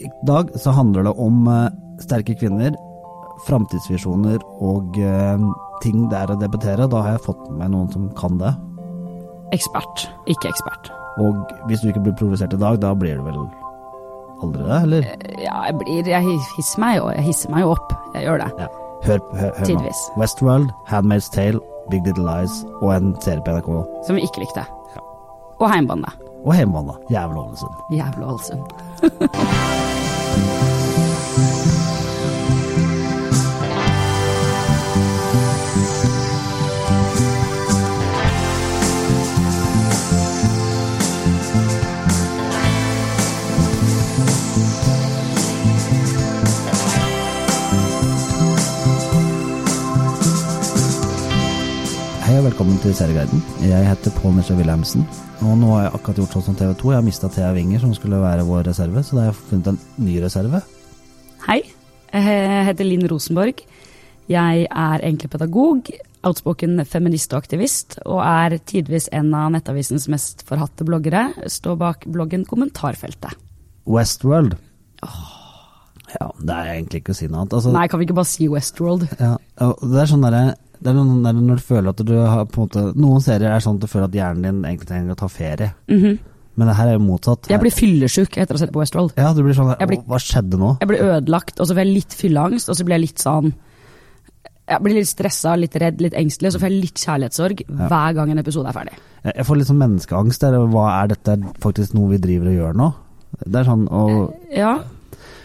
I 0.00 0.10
dag 0.28 0.50
så 0.60 0.74
handler 0.76 1.06
det 1.08 1.14
om 1.22 1.46
eh, 1.48 1.70
sterke 2.04 2.36
kvinner, 2.38 2.74
framtidsvisjoner 3.46 4.40
og 4.64 4.96
eh, 5.00 5.44
ting 5.84 6.06
det 6.10 6.18
er 6.20 6.32
å 6.32 6.38
debattere. 6.40 6.88
Da 6.90 7.02
har 7.04 7.16
jeg 7.16 7.26
fått 7.28 7.44
med 7.56 7.72
noen 7.72 7.88
som 7.92 8.08
kan 8.18 8.38
det. 8.40 8.52
Ekspert, 9.56 10.08
ikke 10.30 10.50
ekspert. 10.50 10.90
Og 11.22 11.38
hvis 11.70 11.80
du 11.80 11.90
ikke 11.92 12.02
blir 12.08 12.16
provosert 12.18 12.52
i 12.52 12.60
dag, 12.60 12.80
da 12.82 12.92
blir 12.98 13.20
du 13.20 13.24
vel 13.24 13.38
aldri 14.44 14.66
det, 14.66 14.80
eller? 14.82 15.06
Ja, 15.40 15.62
jeg 15.70 15.78
blir 15.80 16.10
Jeg 16.12 16.34
hisser 16.58 16.82
meg 16.82 16.98
jo, 16.98 17.06
jeg 17.14 17.24
hisser 17.30 17.54
meg 17.54 17.64
jo 17.64 17.72
opp. 17.76 17.94
Jeg 18.16 18.26
gjør 18.26 18.44
det. 18.44 18.50
Ja. 18.60 18.68
Hør, 19.06 19.22
hør, 19.38 19.52
hør. 19.54 19.64
Tidvis. 19.70 20.04
Westworld, 20.20 20.70
Handmaid's 20.90 21.30
Tale, 21.32 21.62
Big 21.92 22.04
Little 22.08 22.26
Lies 22.26 22.64
og 22.82 22.90
en 22.96 23.14
serie 23.22 23.44
på 23.46 23.54
NRK. 23.56 23.72
Som 24.08 24.18
vi 24.18 24.26
ikke 24.26 24.44
likte. 24.44 24.66
Ja. 24.96 25.04
Og 25.60 25.70
Heimbane. 25.72 26.10
Og 26.46 26.56
Hjemmebane. 26.56 26.92
Jævla 27.10 27.40
Ålesund. 27.40 27.74
Jævla 27.90 28.26
Ålesund. 28.26 28.60
Hei 52.26 52.38
og 52.38 52.44
velkommen 52.44 52.78
til 52.78 52.94
Serieguiden. 52.94 53.44
Jeg 53.62 53.88
heter 53.88 54.10
Pål 54.10 54.34
Nesja 54.34 54.54
Wilhelmsen. 54.54 55.25
Og 55.44 55.52
nå 55.60 55.68
har 55.74 55.86
jeg 55.86 55.94
akkurat 55.98 56.20
gjort 56.22 56.36
sånn 56.36 56.44
som 56.46 56.56
TV 56.56 56.72
2. 56.80 56.90
Jeg 56.92 56.98
har 56.98 57.04
mista 57.04 57.28
Thea 57.32 57.50
Winger, 57.56 57.82
som 57.82 57.92
skulle 57.96 58.20
være 58.22 58.46
vår 58.48 58.64
reserve, 58.70 59.02
så 59.04 59.16
da 59.18 59.24
har 59.26 59.32
jeg 59.32 59.40
funnet 59.50 59.72
en 59.72 59.80
ny 60.06 60.16
reserve. 60.24 60.62
Hei, 61.46 61.58
jeg 62.14 62.64
heter 62.70 62.88
Linn 62.88 63.04
Rosenborg. 63.10 63.60
Jeg 64.32 64.64
er 64.66 65.04
egentlig 65.04 65.30
pedagog, 65.30 65.90
outspoken 66.26 66.80
feminist 66.88 67.34
og 67.36 67.44
aktivist, 67.44 67.98
og 68.08 68.22
er 68.24 68.56
tidvis 68.66 69.10
en 69.14 69.28
av 69.36 69.52
Nettavisens 69.54 70.08
mest 70.10 70.42
forhatte 70.48 70.86
bloggere. 70.88 71.28
Står 71.52 71.76
bak 71.84 72.08
bloggen 72.10 72.46
Kommentarfeltet. 72.48 73.36
Westworld. 73.86 74.56
Ja, 76.16 76.30
det 76.40 76.54
er 76.54 76.72
egentlig 76.72 77.02
ikke 77.02 77.12
å 77.12 77.18
si 77.18 77.28
noe 77.28 77.42
annet. 77.44 77.54
Altså, 77.58 77.72
Nei, 77.76 77.86
kan 77.92 78.00
vi 78.00 78.06
ikke 78.08 78.16
bare 78.16 78.30
si 78.30 78.48
Westworld? 78.50 79.04
Ja, 79.20 79.36
det 79.60 80.00
er 80.00 80.10
sånn 80.10 80.24
derre 80.24 80.56
det 80.82 80.90
er 80.92 80.96
noen 80.98 81.22
der 81.24 81.32
når 81.32 81.56
du 81.60 81.62
føler 81.66 81.88
at 81.92 82.00
du 82.06 82.14
har 82.18 82.44
på 82.46 82.62
en 82.62 82.66
måte 82.68 82.96
Noen 82.96 83.20
serier 83.24 83.50
er 83.54 83.60
sånn 83.64 83.76
at 83.76 83.84
du 83.86 83.86
føler 83.90 84.04
at 84.10 84.16
hjernen 84.18 84.42
din 84.42 84.62
egentlig 84.64 84.88
trenger 84.90 85.14
å 85.14 85.20
ta 85.22 85.28
ferie. 85.28 85.72
Mhm. 85.88 86.18
Men 86.56 86.68
det 86.70 86.76
her 86.78 86.88
er 86.88 86.92
jo 86.96 87.02
motsatt. 87.04 87.48
Jeg 87.52 87.60
blir 87.60 87.70
fyllesyk 87.74 88.38
etter 88.40 88.54
å 88.54 88.56
ha 88.56 88.62
sett 88.64 88.72
på 88.72 88.80
Westworld. 88.80 89.12
Ja, 89.20 89.32
du 89.36 89.42
blir 89.44 89.52
sånn 89.52 89.76
blir- 89.76 90.04
Hva 90.08 90.16
skjedde 90.16 90.56
nå? 90.56 90.78
Jeg 90.80 90.88
blir 90.88 91.02
ødelagt, 91.04 91.60
og 91.60 91.66
så 91.68 91.74
får 91.76 91.84
jeg 91.84 91.94
litt 91.94 92.14
fylleangst, 92.16 92.68
og 92.70 92.76
så 92.76 92.84
blir 92.84 92.94
jeg 92.96 93.00
litt 93.10 93.18
sånn 93.20 93.52
Jeg 94.68 94.82
blir 94.82 94.94
litt 94.94 95.06
stressa, 95.06 95.52
litt 95.56 95.76
redd, 95.78 96.00
litt 96.00 96.14
engstelig, 96.18 96.48
og 96.48 96.52
så 96.56 96.58
får 96.64 96.70
jeg 96.72 96.80
litt 96.82 96.94
kjærlighetssorg 96.98 97.60
hver 97.68 98.14
gang 98.16 98.30
en 98.32 98.38
episode 98.38 98.66
er 98.66 98.72
ferdig. 98.74 98.96
Jeg 99.36 99.44
får 99.46 99.56
litt 99.60 99.68
sånn 99.68 99.78
menneskeangst. 99.78 100.40
Der. 100.40 100.56
Hva 100.72 100.86
er 101.04 101.06
dette 101.12 101.36
faktisk 101.62 101.94
noe 101.94 102.08
vi 102.10 102.18
driver 102.18 102.48
og 102.50 102.56
gjør 102.56 102.74
nå? 102.74 102.88
Det 103.46 103.60
er 103.60 103.64
sånn 103.68 103.86
og, 103.92 104.34
Ja, 104.50 104.80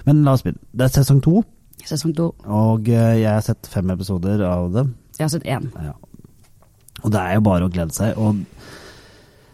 Men 0.06 0.24
la 0.24 0.32
oss 0.34 0.42
begynne. 0.42 0.58
Det 0.74 0.88
er 0.88 1.04
sesong 1.04 1.22
to, 1.22 1.44
sesong 1.86 2.16
to. 2.16 2.34
og 2.48 2.90
eh, 2.90 3.20
jeg 3.22 3.30
har 3.30 3.42
sett 3.42 3.68
fem 3.70 3.92
episoder 3.92 4.42
av 4.48 4.72
det. 4.74 4.88
Jeg 5.22 5.28
har 5.28 5.34
sett 5.36 5.50
én. 5.50 5.68
Ja. 5.78 5.94
Og 7.02 7.14
det 7.14 7.22
er 7.22 7.38
jo 7.38 7.44
bare 7.46 7.68
å 7.68 7.74
glede 7.74 7.96
seg. 7.96 8.18
Og 8.22 8.42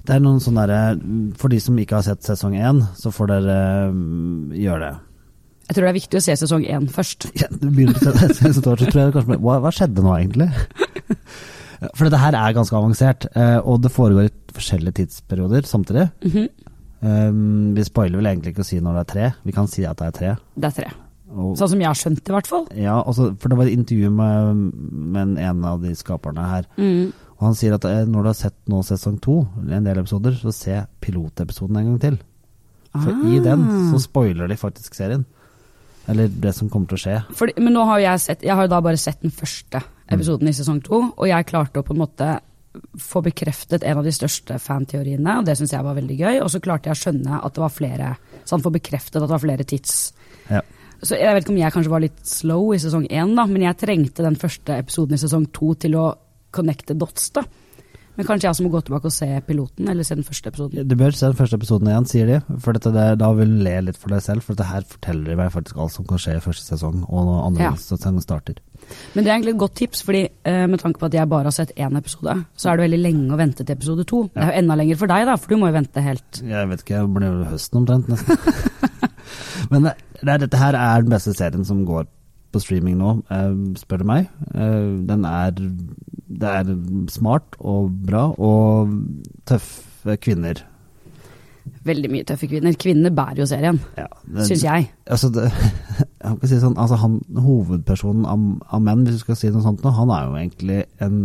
det 0.08 0.16
er 0.16 0.24
noen 0.24 0.40
sånne 0.44 0.64
derre 0.68 1.34
For 1.40 1.52
de 1.52 1.60
som 1.64 1.78
ikke 1.80 2.00
har 2.00 2.06
sett 2.08 2.24
sesong 2.28 2.56
én, 2.56 2.80
så 2.96 3.12
får 3.14 3.32
dere 3.34 3.60
mm, 3.92 4.56
gjøre 4.56 4.82
det. 4.86 4.96
Jeg 5.68 5.76
tror 5.76 5.84
det 5.84 5.90
er 5.92 5.98
viktig 5.98 6.20
å 6.20 6.24
se 6.24 6.36
sesong 6.40 6.64
én 6.64 6.88
først. 6.92 7.28
Ja, 7.36 7.50
du 7.52 7.68
begynner 7.68 7.98
å 8.00 8.32
se 8.32 8.54
så 8.56 8.64
tror 8.64 8.80
jeg 8.80 9.16
kanskje 9.16 9.40
hva, 9.44 9.58
hva 9.64 9.72
skjedde 9.76 10.04
nå, 10.06 10.14
egentlig? 10.16 10.48
For 11.98 12.08
dette 12.08 12.22
her 12.22 12.34
er 12.40 12.56
ganske 12.56 12.74
avansert, 12.74 13.28
eh, 13.38 13.60
og 13.60 13.84
det 13.84 13.92
foregår 13.94 14.30
i 14.30 14.56
forskjellige 14.56 15.04
tidsperioder 15.04 15.68
samtidig. 15.70 16.08
Mhm. 16.26 16.48
Um, 16.98 17.76
vi 17.78 17.84
spoiler 17.86 18.18
vel 18.18 18.26
egentlig 18.32 18.56
ikke 18.56 18.64
å 18.64 18.66
si 18.66 18.80
når 18.82 18.96
det 18.96 19.02
er 19.04 19.10
tre. 19.12 19.26
Vi 19.46 19.54
kan 19.54 19.68
si 19.70 19.84
at 19.86 20.00
det 20.00 20.08
er 20.08 20.16
tre. 20.16 20.32
Det 20.58 20.72
er 20.72 20.78
tre. 20.80 20.88
Og, 21.28 21.58
Sånn 21.60 21.74
som 21.74 21.82
jeg 21.82 21.90
har 21.90 21.98
skjønt 22.00 22.22
det, 22.24 22.30
i 22.32 22.36
hvert 22.38 22.48
fall. 22.48 22.66
ja, 22.80 22.98
også, 23.02 23.34
for 23.42 23.52
det 23.52 23.58
var 23.60 23.68
et 23.68 23.76
intervju 23.78 24.10
med, 24.16 24.62
med 25.16 25.38
en 25.44 25.66
av 25.68 25.82
de 25.84 25.92
skaperne 26.00 26.46
her. 26.48 26.68
Mm. 26.80 27.12
Og 27.38 27.44
han 27.50 27.58
sier 27.60 27.76
at 27.76 27.84
eh, 27.86 28.06
når 28.08 28.24
du 28.24 28.30
har 28.32 28.38
sett 28.40 28.56
nå 28.72 28.80
sesong 28.88 29.18
to, 29.22 29.42
en 29.68 29.84
del 29.86 30.00
episoder, 30.02 30.38
så 30.40 30.54
se 30.56 30.78
pilotepisoden 31.04 31.78
en 31.82 31.90
gang 31.92 32.00
til. 32.06 32.18
For 32.98 33.12
i 33.30 33.42
den 33.44 33.66
Ah. 33.68 33.92
så 33.92 34.00
spoiler 34.02 34.48
de 34.50 34.56
faktisk 34.58 34.96
serien. 34.98 35.26
Eller 36.08 36.32
det 36.32 36.56
som 36.56 36.70
kommer 36.72 36.88
til 36.88 36.96
å 36.98 37.02
skje. 37.04 37.18
Fordi, 37.36 37.54
men 37.60 37.76
nå 37.76 37.84
har 37.86 38.00
jeg 38.00 38.20
sett 38.24 38.42
Jeg 38.48 38.56
har 38.56 38.70
da 38.72 38.80
bare 38.82 38.98
sett 38.98 39.20
den 39.22 39.34
første 39.36 39.82
episoden 40.10 40.48
i 40.48 40.54
sesong 40.56 40.80
to, 40.82 41.02
og 41.12 41.28
jeg 41.28 41.46
klarte 41.50 41.82
å 41.82 41.86
på 41.86 41.92
en 41.94 42.00
måte 42.06 42.30
få 43.02 43.22
bekreftet 43.26 43.84
en 43.84 43.98
av 44.00 44.06
de 44.06 44.14
største 44.16 44.56
fanteoriene, 44.62 45.40
og 45.42 45.46
det 45.46 45.58
syns 45.60 45.74
jeg 45.76 45.84
var 45.84 45.98
veldig 45.98 46.18
gøy. 46.18 46.40
Og 46.46 46.50
så 46.54 46.62
klarte 46.64 46.88
jeg 46.90 46.96
å 46.96 47.02
skjønne 47.04 47.40
at 47.44 47.54
det 47.54 47.62
var 47.66 47.74
flere 47.74 48.10
Så 48.46 48.56
han 48.56 48.64
får 48.64 48.76
bekreftet 48.80 49.20
at 49.20 49.28
det 49.28 49.36
var 49.36 49.44
flere 49.44 49.66
tids... 49.68 50.14
Ja. 50.50 50.62
Så 51.04 51.18
jeg 51.20 51.34
vet 51.34 51.44
ikke 51.44 51.54
om 51.54 51.60
jeg 51.62 51.74
kanskje 51.76 51.94
var 51.94 52.04
litt 52.04 52.22
slow 52.26 52.72
i 52.74 52.80
sesong 52.82 53.06
én, 53.14 53.36
men 53.38 53.66
jeg 53.68 53.78
trengte 53.78 54.26
den 54.26 54.38
første 54.40 54.80
episoden 54.82 55.18
i 55.18 55.22
sesong 55.22 55.46
to 55.54 55.74
til 55.78 55.98
å 56.00 56.08
connecte 56.56 56.96
dots, 56.98 57.30
da. 57.36 57.44
Men 58.18 58.26
kanskje 58.26 58.48
jeg 58.48 58.54
også 58.56 58.64
må 58.66 58.72
gå 58.74 58.80
tilbake 58.88 59.06
og 59.06 59.14
se 59.14 59.28
piloten, 59.46 59.88
eller 59.92 60.04
se 60.08 60.16
den 60.18 60.26
første 60.26 60.50
episoden. 60.50 60.88
Du 60.90 60.96
bør 60.98 61.12
se 61.14 61.28
den 61.30 61.38
første 61.38 61.58
episoden 61.60 61.88
igjen, 61.92 62.08
sier 62.10 62.26
de. 62.32 62.40
For 62.64 62.74
dette, 62.74 62.90
der, 62.96 63.16
da 63.22 63.30
vil 63.38 63.52
du 63.54 63.64
le 63.68 63.76
litt 63.86 64.00
for 64.02 64.10
deg 64.14 64.24
selv, 64.26 64.42
for 64.46 64.58
dette 64.58 64.68
her 64.72 64.88
forteller 64.90 65.30
de 65.32 65.38
meg 65.38 65.52
faktisk 65.54 65.78
alt 65.84 65.94
som 65.94 66.08
kan 66.10 66.18
skje 66.24 66.38
i 66.40 66.42
første 66.42 66.66
sesong, 66.74 67.04
og 67.08 67.28
når 67.30 67.44
andre 67.52 67.64
Ja. 67.68 67.72
sesong 67.78 68.18
starter. 68.26 68.58
Men 69.14 69.24
det 69.24 69.30
er 69.32 69.36
egentlig 69.36 69.54
et 69.54 69.62
godt 69.62 69.76
tips, 69.76 70.02
fordi 70.06 70.24
eh, 70.46 70.66
med 70.68 70.80
tanke 70.82 71.00
på 71.02 71.06
at 71.10 71.14
jeg 71.14 71.30
bare 71.30 71.44
har 71.50 71.56
sett 71.56 71.72
én 71.78 71.98
episode, 71.98 72.36
så 72.58 72.70
er 72.72 72.78
det 72.78 72.86
veldig 72.90 73.02
lenge 73.04 73.34
å 73.34 73.38
vente 73.40 73.64
til 73.66 73.76
episode 73.76 74.06
to. 74.10 74.24
Det 74.34 74.44
er 74.44 74.52
jo 74.54 74.60
enda 74.64 74.76
lenger 74.82 74.98
for 74.98 75.08
deg, 75.14 75.26
da, 75.30 75.36
for 75.38 75.48
du 75.54 75.58
må 75.62 75.70
jo 75.70 75.78
vente 75.78 76.02
helt 76.06 76.42
Jeg 76.42 76.70
vet 76.74 76.84
ikke, 76.86 77.02
det 77.06 77.14
blir 77.18 77.42
høsten 77.54 77.82
omtrent, 77.84 78.10
nesten. 78.10 78.38
Men 79.72 79.84
det, 79.90 79.94
det 80.22 80.30
er, 80.34 80.38
dette 80.46 80.58
her 80.62 80.74
er 80.80 81.02
den 81.04 81.12
beste 81.14 81.34
serien 81.38 81.66
som 81.68 81.86
går 81.86 82.08
på 82.58 82.64
streaming 82.66 82.98
nå, 83.00 83.14
eh, 83.34 83.54
spør 83.80 84.02
du 84.04 84.08
meg. 84.10 84.32
Eh, 84.54 84.96
den 85.10 85.26
er 85.30 85.54
Det 86.28 86.50
er 86.50 86.74
smart 87.08 87.56
og 87.60 87.94
bra, 88.06 88.26
og 88.38 88.90
tøffe 89.48 90.18
kvinner. 90.20 90.60
veldig 91.88 92.10
mye 92.12 92.24
tøffe 92.28 92.48
kvinner. 92.52 92.76
Kvinnene 92.80 93.14
bærer 93.16 93.40
jo 93.42 93.46
serien, 93.48 93.80
Ja, 93.98 94.08
syns 94.44 94.64
jeg. 94.64 94.90
Altså, 95.08 95.30
det, 95.32 95.52
jeg 96.24 96.50
si 96.50 96.60
sånn, 96.60 96.76
altså 96.78 96.96
han, 97.00 97.22
hovedpersonen 97.32 98.26
av, 98.28 98.44
av 98.72 98.82
menn, 98.84 99.06
hvis 99.08 99.20
du 99.22 99.24
skal 99.24 99.40
si 99.40 99.52
noe 99.52 99.64
sånt 99.64 99.84
nå, 99.84 99.92
han 99.96 100.12
er 100.12 100.26
jo 100.28 100.36
egentlig 100.36 100.80
en 101.04 101.22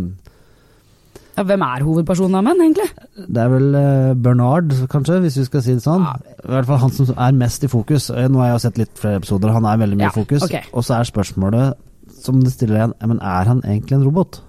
Ja, 1.33 1.43
hvem 1.49 1.63
er 1.65 1.81
hovedpersonen 1.85 2.37
av 2.37 2.43
menn, 2.45 2.59
egentlig? 2.61 2.85
Det 3.17 3.41
er 3.41 3.49
vel 3.49 3.77
eh, 3.79 4.11
Bernard, 4.21 4.73
kanskje, 4.91 5.15
hvis 5.23 5.37
vi 5.41 5.45
skal 5.47 5.63
si 5.65 5.73
det 5.79 5.81
sånn. 5.85 6.03
I 6.05 6.51
hvert 6.51 6.67
fall 6.69 6.81
han 6.83 6.93
som 6.93 7.09
er 7.15 7.33
mest 7.39 7.65
i 7.65 7.69
fokus. 7.71 8.11
Eh, 8.13 8.27
Nå 8.29 8.43
har 8.43 8.51
jeg 8.51 8.63
sett 8.67 8.77
litt 8.83 9.01
flere 9.01 9.17
episoder, 9.21 9.53
han 9.55 9.65
er 9.65 9.81
veldig 9.81 9.97
mye 9.97 10.09
Ja, 10.09 10.13
i 10.13 10.17
fokus. 10.19 10.45
Okay. 10.45 10.61
Og 10.77 10.85
så 10.85 10.99
er 10.99 11.09
spørsmålet 11.09 11.81
som 12.23 12.37
det 12.43 12.53
stiller 12.53 12.77
igjen, 12.83 12.93
men 13.09 13.19
er 13.25 13.49
han 13.49 13.63
egentlig 13.65 13.97
en 13.97 14.05
robot? 14.05 14.39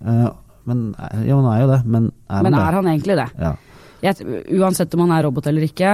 Eh, 0.00 0.26
men, 0.64 0.82
ja, 1.28 1.36
han 1.36 1.50
er 1.52 1.60
jo 1.60 1.70
det, 1.74 1.80
men 1.84 2.08
er 2.32 2.42
Men 2.46 2.56
han 2.56 2.62
er 2.70 2.78
han 2.80 2.88
egentlig 2.94 3.18
det? 3.20 3.28
Ja, 3.38 3.52
Jeg, 4.04 4.44
uansett 4.60 4.94
om 4.96 5.04
han 5.04 5.12
er 5.18 5.26
robot 5.28 5.46
eller 5.52 5.64
ikke, 5.68 5.92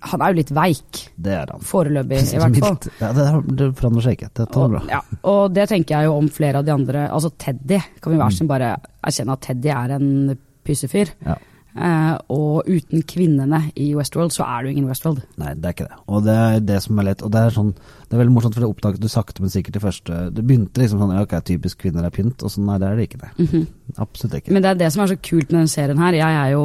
han 0.00 0.22
er 0.22 0.32
jo 0.32 0.38
litt 0.38 0.50
veik. 0.54 1.02
det 1.16 1.32
er 1.34 1.50
han. 1.52 1.60
Foreløpig, 1.60 2.20
i 2.34 2.38
hvert 2.38 2.58
fall. 2.62 2.78
Ja, 3.00 3.12
det, 3.16 3.26
det 3.58 3.70
forandrer 3.80 4.02
seg 4.08 4.18
ikke. 4.18 4.30
Dette 4.42 4.58
Og, 4.62 4.70
bra. 4.76 4.82
ja, 4.88 5.00
og 5.24 5.52
det 5.56 5.68
tenker 5.68 5.96
jeg 5.98 6.06
jo 6.10 6.16
om 6.20 6.28
flere 6.28 6.58
av 6.62 6.64
de 6.68 6.72
andre. 6.76 7.08
Altså 7.10 7.30
Teddy, 7.38 7.80
kan 8.00 8.12
vi 8.12 8.18
hver 8.18 8.28
Mm. 8.30 8.36
sin 8.38 8.48
bare 8.50 8.76
erkjenne 9.02 9.32
at 9.38 9.40
Teddy 9.48 9.68
er 9.74 9.94
en 9.98 10.38
pyssefyr. 10.64 11.14
Ja. 11.26 11.36
Eh, 11.78 12.14
og 12.34 12.64
uten 12.66 13.02
kvinnene 13.06 13.60
i 13.78 13.92
Westworld, 13.94 14.32
så 14.34 14.42
er 14.48 14.64
du 14.64 14.70
ingen 14.72 14.88
Westworld. 14.88 15.20
Nei, 15.38 15.52
det 15.54 15.64
er 15.68 15.74
ikke 15.76 15.86
det. 15.86 15.98
Og 16.10 16.24
det 16.26 16.34
er 16.34 16.60
det 16.60 16.78
som 16.82 16.98
er 16.98 17.06
lett. 17.10 17.22
Og 17.22 17.30
det 17.30 17.38
er 17.44 17.54
sånn 17.54 17.74
Det 18.08 18.16
er 18.16 18.22
veldig 18.22 18.32
morsomt, 18.34 18.54
for 18.56 18.64
det 18.64 18.70
oppdaget 18.72 19.00
du 19.04 19.08
sakte, 19.12 19.40
men 19.44 19.50
sikkert 19.52 19.76
i 19.76 19.82
første 19.84 20.16
Det 20.34 20.42
begynte 20.48 20.80
liksom 20.80 20.98
sånn 20.98 21.12
ja, 21.14 21.22
Ok, 21.22 21.34
typisk 21.44 21.78
kvinner 21.84 22.04
er 22.08 22.10
pynt, 22.10 22.42
og 22.42 22.50
sånn. 22.50 22.64
Nei, 22.66 22.78
det 22.82 22.88
er 22.88 22.96
det 22.96 23.06
ikke, 23.10 23.20
det. 23.20 23.66
Absolutt 24.00 24.34
ikke. 24.40 24.52
Men 24.56 24.62
det 24.64 24.70
er 24.72 24.80
det 24.80 24.92
som 24.94 25.02
er 25.04 25.12
så 25.12 25.18
kult 25.22 25.52
med 25.52 25.60
den 25.60 25.68
serien 25.70 25.98
her. 26.02 26.12
Jeg 26.18 26.38
er 26.40 26.50
jo 26.56 26.64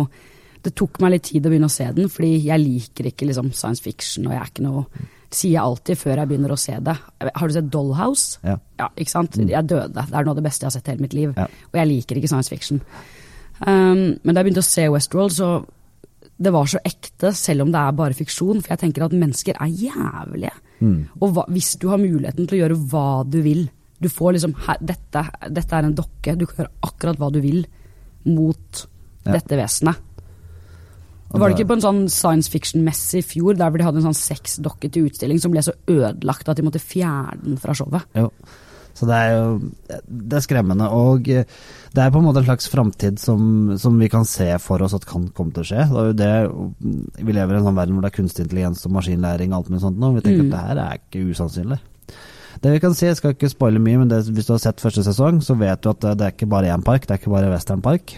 Det 0.63 0.71
tok 0.80 1.00
meg 1.04 1.12
litt 1.18 1.25
tid 1.27 1.45
å 1.45 1.51
begynne 1.51 1.68
å 1.68 1.74
se 1.74 1.89
den, 1.95 2.07
fordi 2.12 2.38
jeg 2.45 2.62
liker 2.62 3.10
ikke 3.10 3.27
liksom 3.27 3.50
science 3.51 3.83
fiction, 3.83 4.27
og 4.30 4.33
jeg 4.36 4.42
er 4.42 4.51
ikke 4.54 4.63
noe 4.69 4.86
Sier 5.33 5.56
jeg 5.56 5.63
alltid 5.65 5.98
før 5.98 6.19
jeg 6.21 6.30
begynner 6.30 6.51
å 6.54 6.57
se 6.62 6.75
det. 6.86 6.94
Har 7.33 7.50
du 7.50 7.54
sett 7.56 7.69
Dollhouse? 7.74 8.38
Ja. 8.45 8.54
Ja, 8.77 8.88
ikke 9.01 9.10
sant? 9.10 9.33
Jeg 9.42 9.65
døde. 9.65 9.88
Det 10.06 10.13
er 10.13 10.27
noe 10.27 10.36
av 10.36 10.38
det 10.38 10.44
beste 10.45 10.62
jeg 10.62 10.69
har 10.69 10.75
sett 10.75 10.92
i 10.92 10.92
hele 10.94 11.01
mitt 11.07 11.15
liv. 11.18 11.31
Ja. 11.33 11.48
Og 11.71 11.80
jeg 11.80 11.89
liker 11.89 12.19
ikke 12.19 12.30
science 12.30 12.54
fiction. 12.54 12.83
Um, 13.65 14.19
men 14.21 14.30
da 14.30 14.44
jeg 14.44 14.45
begynte 14.51 14.62
å 14.62 14.68
se 14.68 14.86
Westworld, 14.94 15.33
så 15.33 15.48
det 16.38 16.54
var 16.54 16.69
så 16.69 16.83
ekte, 16.86 17.31
selv 17.33 17.66
om 17.66 17.74
det 17.74 17.81
er 17.81 17.98
bare 17.98 18.18
fiksjon. 18.18 18.62
For 18.62 18.75
jeg 18.75 18.83
tenker 18.83 19.07
at 19.07 19.18
mennesker 19.24 19.57
er 19.57 19.74
jævlige. 19.74 20.54
Mm. 20.86 20.95
Og 21.18 21.33
hva, 21.33 21.48
hvis 21.50 21.74
du 21.81 21.89
har 21.89 22.01
muligheten 22.06 22.45
til 22.45 22.59
å 22.59 22.62
gjøre 22.68 22.80
hva 22.94 23.07
du 23.25 23.39
vil 23.45 23.66
Du 24.04 24.09
får 24.12 24.33
liksom 24.36 24.54
her, 24.68 24.77
dette, 24.83 25.21
dette 25.50 25.77
er 25.77 25.86
en 25.88 25.94
dokke, 25.95 26.33
du 26.38 26.45
kan 26.45 26.62
gjøre 26.62 26.74
akkurat 26.83 27.18
hva 27.21 27.30
du 27.31 27.42
vil 27.42 27.63
mot 28.27 28.86
Ja. 29.24 29.31
dette 29.38 29.56
vesenet. 29.56 29.95
Og 31.33 31.39
Var 31.41 31.50
det 31.50 31.56
ikke 31.57 31.69
på 31.71 31.77
en 31.80 31.81
sånn 31.88 32.01
science 32.13 32.51
fiction-messe 32.53 33.18
i 33.18 33.25
fjor, 33.25 33.56
der 33.57 33.71
hvor 33.71 33.81
de 33.81 33.85
hadde 33.88 33.97
en 34.03 34.13
sånn 34.13 34.19
sexdokke 34.19 34.91
til 34.94 35.07
utstilling 35.09 35.39
som 35.41 35.51
ble 35.51 35.63
så 35.65 35.74
ødelagt 35.89 36.50
at 36.51 36.59
de 36.59 36.65
måtte 36.68 36.81
fjerne 36.83 37.39
den 37.41 37.57
fra 37.57 37.74
showet? 37.74 38.06
Jo. 38.13 38.27
Så 38.94 39.07
det 39.09 39.15
er 39.18 39.31
jo 39.33 39.71
Det 40.06 40.38
er 40.38 40.44
skremmende. 40.45 40.85
Og 40.94 41.25
eh, 41.33 41.47
det 41.95 42.03
er 42.03 42.12
på 42.13 42.19
en 42.21 42.27
måte 42.27 42.44
en 42.44 42.45
slags 42.45 42.69
framtid 42.69 43.18
som, 43.18 43.74
som 43.81 43.97
vi 43.97 44.07
kan 44.13 44.25
se 44.30 44.51
for 44.62 44.83
oss 44.85 44.94
at 44.94 45.07
kan 45.09 45.25
komme 45.33 45.51
til 45.56 45.63
å 45.63 45.65
skje. 45.65 45.88
Det 45.89 46.13
det, 46.21 46.30
vi 47.25 47.33
lever 47.33 47.56
i 47.56 47.57
en 47.57 47.65
sånn 47.65 47.80
verden 47.81 47.97
hvor 47.97 48.06
det 48.06 48.12
er 48.13 48.19
kunstig 48.21 48.45
intelligens 48.45 48.85
og 48.85 48.94
maskinlæring 49.00 49.50
og 49.56 49.63
alt 49.63 49.74
mulig 49.74 49.81
sånt 49.81 49.97
nå. 49.97 50.13
Vi 50.19 50.21
tenker 50.27 50.44
Mm. 50.44 50.53
at 50.53 50.53
det 50.53 50.68
her 50.68 50.83
er 50.85 51.01
ikke 51.01 51.25
usannsynlig. 51.33 51.80
Det 52.62 52.71
vi 52.71 52.80
kan 52.80 52.94
si, 52.94 53.07
jeg 53.07 53.18
skal 53.18 53.33
ikke 53.33 53.50
spoile 53.50 53.80
mye, 53.81 53.97
men 53.97 54.07
det, 54.13 54.21
hvis 54.30 54.45
du 54.45 54.53
har 54.53 54.59
sett 54.62 54.80
første 54.80 55.01
sesong, 55.03 55.41
så 55.41 55.57
vet 55.57 55.81
du 55.81 55.89
at 55.89 56.00
det, 56.06 56.18
det 56.19 56.25
er 56.27 56.31
ikke 56.38 56.47
bare 56.53 56.69
én 56.69 56.83
park, 56.85 57.07
det 57.07 57.15
er 57.18 57.18
ikke 57.24 57.33
bare 57.33 57.50
Western 57.50 57.81
Park. 57.81 58.13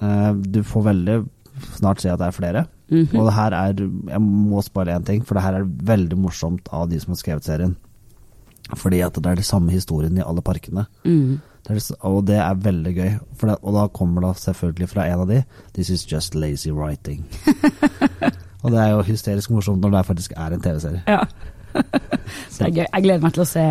Eh, 0.00 0.32
du 0.32 0.62
får 0.64 0.86
veldig 0.88 1.18
snart 1.78 2.02
se 2.02 2.12
at 2.12 2.20
det 2.20 2.28
er 2.28 2.36
flere. 2.36 2.66
Mhm. 2.90 3.16
Og 3.16 3.26
det 3.26 3.34
her 3.34 3.56
er 3.56 3.72
Jeg 3.74 4.20
må 4.20 4.62
spoile 4.62 4.96
én 4.96 5.04
ting, 5.04 5.24
for 5.24 5.34
det 5.34 5.42
her 5.42 5.54
er 5.54 5.64
veldig 5.64 6.18
morsomt 6.18 6.68
av 6.72 6.88
de 6.90 7.00
som 7.00 7.12
har 7.12 7.16
skrevet 7.22 7.44
serien. 7.44 7.76
Fordi 8.74 9.00
at 9.04 9.14
det 9.14 9.26
er 9.26 9.34
de 9.34 9.42
samme 9.42 9.70
historiene 9.70 10.20
i 10.20 10.24
alle 10.26 10.40
parkene. 10.40 10.86
Mm. 11.04 11.40
Det 11.64 11.76
er, 11.76 11.96
og 12.04 12.26
det 12.26 12.36
er 12.36 12.54
veldig 12.54 12.94
gøy. 12.94 13.10
For 13.36 13.48
det, 13.48 13.56
og 13.62 13.74
da 13.74 13.86
kommer 13.88 14.20
det 14.26 14.36
selvfølgelig 14.40 14.88
fra 14.88 15.06
en 15.08 15.20
av 15.24 15.28
de 15.28 15.42
This 15.74 15.90
is 15.90 16.06
just 16.12 16.34
lazy 16.34 16.70
writing. 16.70 17.24
og 18.62 18.72
det 18.72 18.80
er 18.80 18.88
jo 18.94 19.02
hysterisk 19.02 19.50
morsomt 19.50 19.80
når 19.80 19.90
det 19.90 20.06
faktisk 20.06 20.32
er 20.36 20.56
en 20.56 20.60
TV-serie. 20.60 21.02
Ja. 21.08 21.20
det 21.74 22.60
er 22.60 22.70
gøy. 22.70 22.86
Jeg 22.86 23.02
gleder 23.02 23.22
meg 23.24 23.36
til 23.36 23.44
å 23.44 23.48
se 23.48 23.68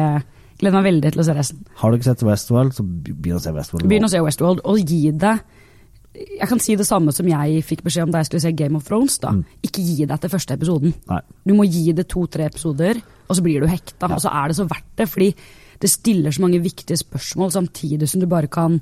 Gleder 0.62 0.78
meg 0.78 0.86
veldig 0.86 1.10
til 1.16 1.22
å 1.24 1.26
se 1.26 1.34
resten. 1.36 1.64
Har 1.82 1.92
du 1.92 1.98
ikke 1.98 2.08
sett 2.12 2.24
Westworld, 2.24 2.76
så 2.78 2.84
begynn 2.86 3.40
å 3.40 3.42
se 3.42 3.52
Westworld. 3.52 3.88
Begynn 3.90 4.06
å 4.06 4.12
se 4.12 4.22
Westworld, 4.22 4.62
og 4.70 4.92
gi 4.92 5.10
det 5.12 5.34
Jeg 6.14 6.46
kan 6.50 6.62
si 6.62 6.76
det 6.78 6.86
samme 6.86 7.14
som 7.16 7.28
jeg 7.30 7.64
fikk 7.66 7.82
beskjed 7.88 8.06
om 8.06 8.14
da 8.14 8.22
jeg 8.22 8.30
skulle 8.30 8.44
se 8.44 8.54
Game 8.58 8.78
of 8.78 8.86
Thrones. 8.86 9.18
da. 9.24 9.32
Mm. 9.34 9.44
Ikke 9.66 9.82
gi 9.82 10.06
deg 10.06 10.22
til 10.22 10.34
første 10.34 10.58
episoden. 10.58 10.94
Nei. 11.10 11.22
Du 11.48 11.56
må 11.58 11.66
gi 11.66 11.92
det 11.96 12.06
to-tre 12.12 12.46
episoder, 12.52 13.02
og 13.28 13.38
så 13.38 13.46
blir 13.46 13.64
du 13.64 13.70
hekta. 13.72 14.10
Ja. 14.10 14.16
Og 14.16 14.22
så 14.22 14.30
er 14.30 14.52
det 14.52 14.58
så 14.60 14.68
verdt 14.70 14.92
det, 15.00 15.10
fordi 15.10 15.32
det 15.84 15.90
stiller 15.92 16.32
så 16.32 16.44
mange 16.44 16.62
viktige 16.64 16.98
spørsmål, 17.00 17.52
samtidig 17.52 18.08
som 18.10 18.22
du 18.22 18.28
bare 18.30 18.48
kan 18.52 18.78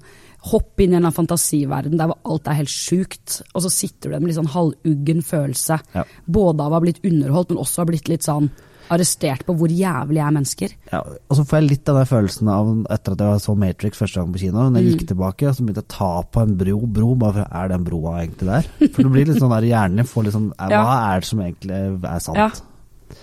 hoppe 0.52 0.84
inn 0.84 0.94
i 0.94 1.00
en 1.00 1.14
fantasiverden 1.14 1.98
der 1.98 2.10
hvor 2.12 2.20
alt 2.34 2.50
er 2.50 2.60
helt 2.60 2.74
sjukt, 2.74 3.40
og 3.54 3.64
så 3.64 3.72
sitter 3.74 4.10
du 4.10 4.16
der 4.16 4.22
med 4.22 4.32
litt 4.32 4.40
sånn 4.40 4.52
halvuggen 4.52 5.24
følelse. 5.26 5.80
Ja. 5.96 6.04
Både 6.26 6.66
av 6.66 6.74
å 6.74 6.80
ha 6.80 6.84
blitt 6.84 7.02
underholdt, 7.08 7.54
men 7.54 7.62
også 7.62 7.82
å 7.82 7.86
ha 7.86 7.92
blitt 7.94 8.12
litt 8.12 8.28
sånn 8.28 8.52
arrestert 8.90 9.46
på 9.48 9.56
hvor 9.58 9.72
jævlig 9.72 10.22
er 10.24 10.34
mennesker. 10.36 10.74
Ja, 10.92 11.02
og 11.04 11.38
så 11.38 11.46
får 11.48 11.60
jeg 11.60 11.68
litt 11.70 11.92
av 11.92 12.00
den 12.00 12.10
følelsen 12.10 12.50
av 12.52 12.72
etter 12.96 13.16
at 13.16 13.24
jeg 13.26 13.44
så 13.46 13.56
Matrix 13.60 14.00
første 14.02 14.20
gang 14.22 14.34
på 14.34 14.42
kino. 14.44 14.66
Når 14.70 14.82
jeg 14.82 14.96
gikk 14.96 15.06
tilbake, 15.12 15.48
og 15.50 15.56
så 15.58 15.66
begynte 15.66 15.84
jeg 15.84 15.90
å 15.90 15.94
ta 15.98 16.12
på 16.34 16.44
en 16.46 16.56
bro, 16.60 16.80
bro 16.98 17.12
bare 17.22 17.36
for 17.38 17.60
er 17.62 17.72
den 17.74 17.86
broa 17.88 18.16
egentlig 18.22 18.50
der? 18.50 18.70
For 18.88 19.04
det 19.04 19.14
blir 19.14 19.30
litt 19.30 19.42
sånn 19.44 19.54
der 19.54 19.70
hjernen 19.70 20.02
din 20.02 20.10
får 20.10 20.28
litt 20.28 20.36
sånn. 20.38 20.52
Hva 20.58 20.98
er 21.12 21.24
det 21.24 21.30
som 21.30 21.44
egentlig 21.46 21.80
er 22.14 22.26
sant? 22.26 22.42
Ja. 22.42 23.18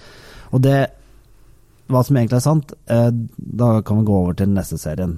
Og 0.52 0.64
det 0.64 0.78
Hva 1.88 2.02
som 2.04 2.18
egentlig 2.20 2.36
er 2.36 2.44
sant, 2.44 2.72
eh, 2.92 3.10
da 3.36 3.68
kan 3.80 4.00
vi 4.00 4.08
gå 4.10 4.16
over 4.22 4.34
til 4.36 4.50
den 4.50 4.58
neste 4.58 4.76
serien. 4.76 5.14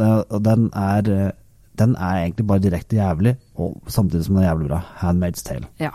Og 0.00 0.38
den 0.44 0.70
er 0.72 1.10
eh, 1.12 1.34
Den 1.76 1.92
er 2.00 2.22
egentlig 2.22 2.46
bare 2.48 2.62
direkte 2.64 2.96
jævlig, 2.96 3.34
og 3.60 3.82
samtidig 3.86 4.24
som 4.24 4.38
den 4.38 4.44
er 4.44 4.48
jævlig 4.48 4.68
bra. 4.70 4.78
Handmaid's 5.02 5.44
Tale. 5.44 5.68
Ja. 5.78 5.90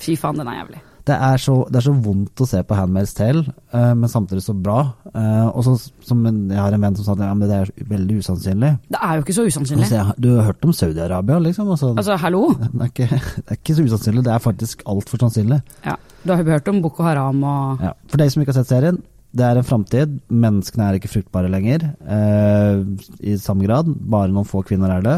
Fy 0.00 0.16
faen, 0.16 0.38
den 0.40 0.48
er 0.48 0.62
jævlig. 0.62 0.80
Det 1.04 1.12
er, 1.12 1.36
så, 1.36 1.54
det 1.68 1.76
er 1.76 1.84
så 1.84 1.92
vondt 2.00 2.40
å 2.40 2.46
se 2.48 2.62
på 2.64 2.76
Handmaid's 2.78 3.12
Tale, 3.16 3.42
uh, 3.74 3.92
men 3.92 4.08
samtidig 4.08 4.40
så 4.46 4.54
bra. 4.56 4.78
Uh, 5.12 5.50
og 5.50 5.66
så 5.66 5.74
som 6.04 6.22
en, 6.24 6.38
Jeg 6.48 6.60
har 6.62 6.72
en 6.72 6.86
venn 6.86 6.96
som 6.96 7.04
sa 7.04 7.12
at 7.12 7.24
ja, 7.26 7.34
det 7.42 7.58
er 7.58 7.72
veldig 7.90 8.16
usannsynlig. 8.24 8.70
Det 8.88 9.00
er 9.04 9.18
jo 9.18 9.26
ikke 9.26 9.36
så 9.36 9.44
usannsynlig. 9.44 9.84
Altså, 9.84 9.98
jeg, 10.00 10.16
du 10.24 10.30
har 10.38 10.48
hørt 10.48 10.64
om 10.64 10.72
Saudi-Arabia, 10.72 11.38
liksom? 11.44 11.70
Altså, 11.76 11.92
Altså, 11.92 12.16
hallo? 12.24 12.46
det, 12.72 12.80
er 12.86 12.92
ikke, 12.94 13.20
det 13.36 13.44
er 13.52 13.60
ikke 13.60 13.76
så 13.76 13.88
usannsynlig, 13.90 14.24
det 14.24 14.32
er 14.32 14.46
faktisk 14.48 14.86
altfor 14.88 15.20
sannsynlig. 15.26 15.60
Ja. 15.84 15.98
Du 16.24 16.32
har 16.32 16.40
jo 16.40 16.56
hørt 16.56 16.72
om 16.72 16.80
Boko 16.80 17.04
Haram 17.04 17.44
og 17.44 17.84
Ja. 17.84 17.92
For 18.08 18.20
deg 18.20 18.32
som 18.32 18.40
ikke 18.40 18.54
har 18.54 18.62
sett 18.62 18.72
serien, 18.72 19.02
det 19.34 19.44
er 19.44 19.58
en 19.58 19.66
framtid. 19.66 20.18
Menneskene 20.30 20.88
er 20.88 20.98
ikke 20.98 21.10
fruktbare 21.10 21.50
lenger 21.50 21.88
eh, 22.06 22.84
i 23.20 23.36
samme 23.42 23.66
grad. 23.66 23.90
Bare 23.90 24.30
noen 24.32 24.46
få 24.48 24.62
kvinner 24.66 24.94
er 24.94 25.04
det. 25.04 25.16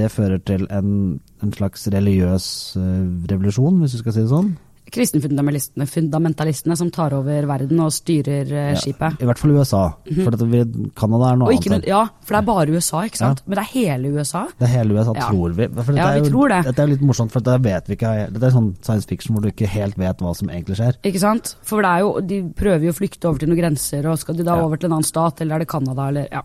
Det 0.00 0.08
fører 0.12 0.40
til 0.44 0.64
en, 0.72 1.18
en 1.44 1.52
slags 1.54 1.84
religiøs 1.92 2.46
eh, 2.80 3.04
revolusjon, 3.30 3.78
hvis 3.82 3.96
du 3.96 4.00
skal 4.02 4.16
si 4.16 4.24
det 4.24 4.32
sånn. 4.32 4.54
Kristenfundamentalistene 4.94 5.86
fundamentalistene 5.88 6.76
som 6.78 6.90
tar 6.94 7.14
over 7.16 7.46
verden 7.48 7.80
og 7.84 7.92
styrer 7.94 8.50
eh, 8.52 8.70
Ja, 8.72 8.80
skipet. 8.80 9.20
I 9.22 9.28
hvert 9.28 9.38
fall 9.42 9.54
USA. 9.58 9.82
For 10.24 10.36
at 10.36 10.44
vi, 10.52 10.62
Canada 10.98 11.32
er 11.32 11.40
noe 11.40 11.52
annet. 11.52 11.68
noe- 11.72 11.86
ja, 11.88 12.02
for 12.24 12.34
det 12.34 12.40
er 12.42 12.46
bare 12.48 12.74
USA, 12.76 13.02
ikke 13.08 13.20
sant? 13.20 13.42
Men 13.46 13.58
det 13.58 13.64
er 13.64 13.70
hele 13.74 14.12
USA. 14.16 14.46
Det 14.58 14.68
er 14.68 14.72
hele 14.78 14.94
USA, 14.98 15.12
Ja. 15.18 15.28
tror 15.30 15.54
vi. 15.58 15.68
For 15.68 15.92
Ja, 15.98 16.10
vi 16.14 16.18
jo, 16.24 16.30
tror 16.32 16.48
det. 16.48 16.60
Dette 16.70 16.82
er 16.82 16.86
litt 16.94 17.00
morsomt, 17.02 17.30
for 17.32 17.40
dette 17.40 17.62
vet 17.62 17.86
vi 17.88 17.96
ikke. 17.96 18.32
Dette 18.32 18.42
er 18.46 18.50
sånn 18.56 18.74
science 18.82 19.06
fiction 19.06 19.34
hvor 19.36 19.42
du 19.42 19.50
ikke 19.50 19.68
helt 19.68 19.96
vet 19.98 20.18
hva 20.18 20.34
som 20.36 20.48
egentlig 20.48 20.76
skjer. 20.76 20.94
Ikke 21.04 21.20
sant? 21.20 21.56
For 21.62 21.82
det 21.82 21.90
er 21.90 22.00
jo, 22.00 22.20
de 22.20 22.42
prøver 22.54 22.82
jo 22.88 22.92
å 22.92 22.98
flykte 22.98 23.28
over 23.28 23.38
til 23.38 23.48
noen 23.48 23.58
grenser, 23.62 24.06
og 24.10 24.18
skal 24.18 24.34
de 24.36 24.42
da 24.44 24.56
Ja. 24.56 24.64
over 24.64 24.76
til 24.76 24.86
en 24.88 24.98
annen 24.98 25.04
stat, 25.04 25.40
eller 25.40 25.56
er 25.56 25.58
det 25.60 25.68
Canada, 25.68 26.08
eller 26.08 26.28
ja. 26.32 26.42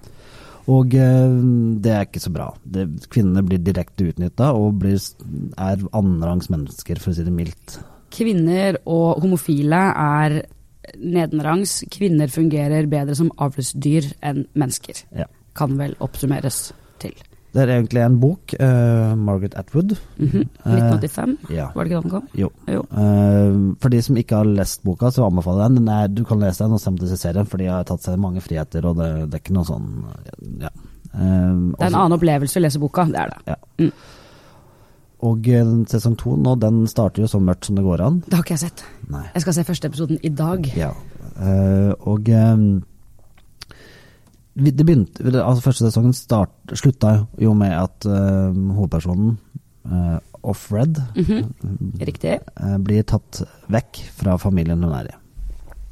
Og 0.66 0.94
eh, 0.96 1.28
det 1.84 1.92
er 1.92 2.06
ikke 2.06 2.22
så 2.24 2.32
bra. 2.32 2.54
Det, 2.64 2.86
kvinnene 3.12 3.44
blir 3.44 3.60
direkte 3.60 4.08
utnytta 4.14 4.54
og 4.56 4.80
blir, 4.80 4.96
er 5.58 5.76
annenrangs 5.92 6.48
mennesker, 6.50 6.98
for 7.00 7.12
å 7.12 7.16
si 7.16 7.24
det 7.26 7.34
mildt. 7.34 7.80
Kvinner 8.14 8.78
og 8.86 9.22
homofile 9.24 9.80
er 9.98 10.42
nedenrangs. 11.00 11.80
Kvinner 11.94 12.32
fungerer 12.32 12.88
bedre 12.92 13.16
som 13.18 13.32
avlsdyr 13.42 14.12
enn 14.26 14.46
mennesker. 14.54 15.04
Ja. 15.18 15.30
Kan 15.58 15.78
vel 15.80 15.96
oppsummeres 16.04 16.72
til. 17.02 17.16
Det 17.54 17.62
er 17.62 17.70
egentlig 17.76 18.02
en 18.02 18.16
bok. 18.18 18.54
uh, 18.60 19.14
Margaret 19.16 19.54
Atwood. 19.56 19.92
Mm 20.18 20.28
-hmm. 20.28 20.46
1985, 20.66 21.38
Ja. 21.50 21.70
var 21.76 21.84
det 21.84 21.92
ikke 21.92 21.96
da 21.96 22.02
den 22.02 22.10
kom? 22.10 22.28
Jo. 22.34 22.50
Jo. 22.68 22.82
Uh, 22.92 23.76
for 23.80 23.90
de 23.90 24.02
som 24.02 24.18
ikke 24.18 24.36
har 24.36 24.44
lest 24.46 24.84
boka, 24.84 25.12
så 25.12 25.26
anbefaler 25.26 25.62
jeg 25.62 25.70
den. 25.70 25.86
den 25.86 25.88
er, 25.88 26.08
du 26.08 26.24
kan 26.24 26.40
lese 26.40 26.64
den 26.64 26.74
og 26.74 26.80
se 26.80 26.90
om 26.90 26.98
ser 26.98 27.16
serien, 27.16 27.46
for 27.46 27.58
de 27.58 27.66
har 27.66 27.84
tatt 27.84 28.02
seg 28.02 28.18
mange 28.18 28.42
friheter, 28.42 28.86
og 28.86 28.96
det, 28.98 29.32
det 29.32 29.34
er 29.34 29.40
ikke 29.40 29.54
noe 29.54 29.66
sånn 29.66 30.04
Ja. 30.62 30.70
Eh, 31.14 31.20
Det 31.20 31.82
er 31.82 31.88
en 31.88 31.96
annen 31.96 32.20
opplevelse 32.20 32.58
å 32.60 32.62
lese 32.62 32.80
boka, 32.80 33.06
det 33.06 33.16
er 33.16 33.30
det. 33.30 33.38
Ja. 33.48 33.56
Mm. 33.80 33.92
Og 35.24 35.48
eh, 35.48 35.74
sesong 35.92 36.16
to 36.20 36.36
nå, 36.40 36.56
den 36.60 36.84
starter 36.92 37.24
jo 37.24 37.30
så 37.32 37.40
mørkt 37.44 37.70
som 37.70 37.78
det 37.80 37.86
går 37.86 38.04
an. 38.04 38.20
Det 38.26 38.36
har 38.36 38.44
ikke 38.44 38.58
jeg 38.58 38.66
sett. 38.66 38.84
Nei. 39.14 39.24
Jeg 39.32 39.46
skal 39.46 39.56
se 39.58 39.68
første 39.68 39.92
episoden 39.92 40.20
i 40.22 40.32
dag. 40.34 40.68
Ja. 40.78 40.92
uh, 41.38 41.94
og 42.12 42.30
eh, 42.30 42.66
det 44.54 44.86
begynte 44.86 45.26
Altså 45.42 45.64
Første 45.66 45.88
sesongen 45.88 46.14
start, 46.14 46.54
slutta 46.78 47.16
jo 47.42 47.56
med 47.58 47.74
at 47.74 48.06
uh, 48.06 48.52
hovedpersonen, 48.52 49.38
uh, 49.90 50.20
Offred, 50.44 51.00
-hmm. 51.16 51.52
Riktig. 52.04 52.40
Uh, 52.60 52.78
blir 52.78 53.04
tatt 53.04 53.44
vekk 53.68 54.04
fra 54.12 54.38
familien 54.38 54.84
hun 54.84 54.94
er 54.94 55.06
i. 55.08 55.16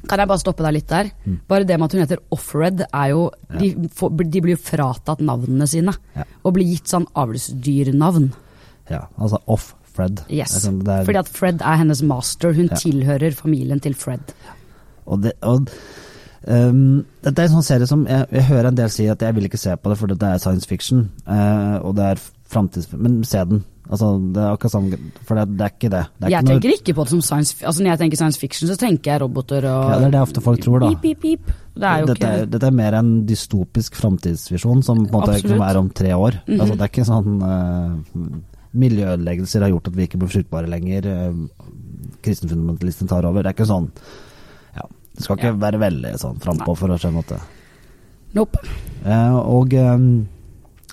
Kan 0.08 0.18
jeg 0.18 0.28
bare 0.28 0.42
stoppe 0.42 0.62
deg 0.62 0.74
litt 0.74 0.88
der? 0.88 1.10
Mm. 1.24 1.40
Bare 1.48 1.64
det 1.64 1.78
med 1.78 1.84
at 1.84 1.92
hun 1.92 2.00
heter 2.00 2.18
Offred, 2.30 2.80
er 2.92 3.08
jo 3.12 3.30
de, 3.58 3.88
får, 3.94 4.10
de 4.10 4.40
blir 4.40 4.56
jo 4.56 4.62
fratatt 4.62 5.20
navnene 5.20 5.66
sine. 5.66 5.94
Ja. 6.16 6.24
Og 6.42 6.56
blir 6.56 6.66
gitt 6.66 6.90
sånn 6.90 7.06
avlsdyrnavn. 7.14 8.32
Ja, 8.92 9.02
altså 9.18 9.40
Off-Fred. 9.48 10.22
Yes. 10.30 10.54
Er 10.58 10.66
sånn- 10.68 10.82
er- 10.86 11.04
Fordi 11.08 11.18
at 11.24 11.28
Fred 11.32 11.62
er 11.64 11.80
hennes 11.82 12.02
master. 12.04 12.52
Hun 12.54 12.68
Ja. 12.70 12.76
tilhører 12.76 13.34
familien 13.34 13.80
til 13.82 13.94
Fred. 13.98 14.20
Og 15.06 15.22
det, 15.24 15.32
og, 15.42 15.68
um, 16.46 17.04
dette 17.24 17.38
er 17.42 17.48
en 17.48 17.56
sånn 17.58 17.66
serie 17.66 17.86
som 17.90 18.06
jeg, 18.06 18.26
jeg 18.30 18.44
hører 18.48 18.68
en 18.68 18.74
del 18.78 18.88
si 18.92 19.06
at 19.10 19.18
jeg 19.20 19.34
vil 19.34 19.48
ikke 19.48 19.58
se 19.58 19.74
på 19.76 19.90
det 19.90 19.98
for 19.98 20.06
det 20.12 20.22
er 20.22 20.38
science 20.38 20.66
fiction. 20.68 21.08
Uh, 21.26 21.78
og 21.82 21.96
det 21.96 22.04
er 22.12 22.20
framtids... 22.52 22.88
Men 22.92 23.22
se 23.24 23.42
den. 23.44 23.64
Altså, 23.90 24.12
det 24.32 24.38
er 24.40 24.52
akkurat 24.54 24.70
samme 24.72 24.98
For 25.26 25.34
det, 25.34 25.56
det 25.58 25.64
er 25.66 25.72
ikke 25.74 25.88
det. 25.90 26.02
det 26.20 26.26
er 26.26 26.30
Jeg 26.30 26.30
ikke 26.30 26.46
noe- 26.46 26.60
tenker 26.60 26.70
ikke 26.78 26.94
på 26.94 27.02
det 27.02 27.10
som 27.10 27.20
science 27.20 27.64
Altså 27.66 27.82
Når 27.82 27.90
jeg 27.90 27.98
tenker 27.98 28.16
science 28.20 28.38
fiction, 28.38 28.68
så 28.70 28.76
tenker 28.78 29.10
jeg 29.10 29.20
roboter 29.24 29.64
og 29.66 29.90
Ja, 29.90 29.96
det 29.98 30.06
er 30.06 30.10
det 30.14 30.20
ofte 30.22 30.40
folk 30.40 30.60
tror, 30.62 30.78
da. 30.80 30.86
Beep, 30.92 31.02
beep, 31.02 31.20
beep. 31.20 31.50
Det 31.74 31.82
er 31.90 32.06
dette, 32.06 32.22
er, 32.30 32.46
dette 32.46 32.62
er 32.70 32.70
mer 32.78 32.94
en 32.94 33.10
dystopisk 33.26 33.94
framtidsvisjon 33.98 34.84
som 34.86 35.02
på 35.04 35.18
en 35.18 35.58
måte 35.58 35.76
om 35.82 35.90
tre 35.90 36.14
år. 36.14 36.38
Mhm. 36.46 36.60
altså, 36.60 36.76
det 36.78 36.80
er 36.86 36.92
ikke 36.92 37.08
sånn 37.10 37.42
uh, 37.42 38.38
Miljøødeleggelser 38.74 39.60
har 39.66 39.70
gjort 39.74 39.88
at 39.90 39.96
vi 39.96 40.06
ikke 40.06 40.18
blir 40.22 40.30
fruktbare 40.32 40.68
lenger. 40.70 41.06
Uh, 41.06 41.48
Kristenfundamentalisten 42.22 43.08
tar 43.10 43.26
over. 43.28 43.42
Det 43.42 43.52
er 43.52 43.56
ikke 43.58 43.68
sånn 43.68 43.90
Ja, 44.76 44.86
det 45.16 45.24
skal 45.24 45.36
ikke 45.36 45.50
Ja. 45.52 45.58
være 45.66 45.80
veldig 45.82 46.12
sånn 46.20 46.38
frampå 46.40 46.76
for 46.76 46.88
å 46.88 46.98
skjønne 46.98 47.18
at 47.18 47.28
det 47.34 47.40
Nope. 48.34 48.58
Eh, 49.04 49.34
Og 49.36 49.74
eh, 49.74 49.98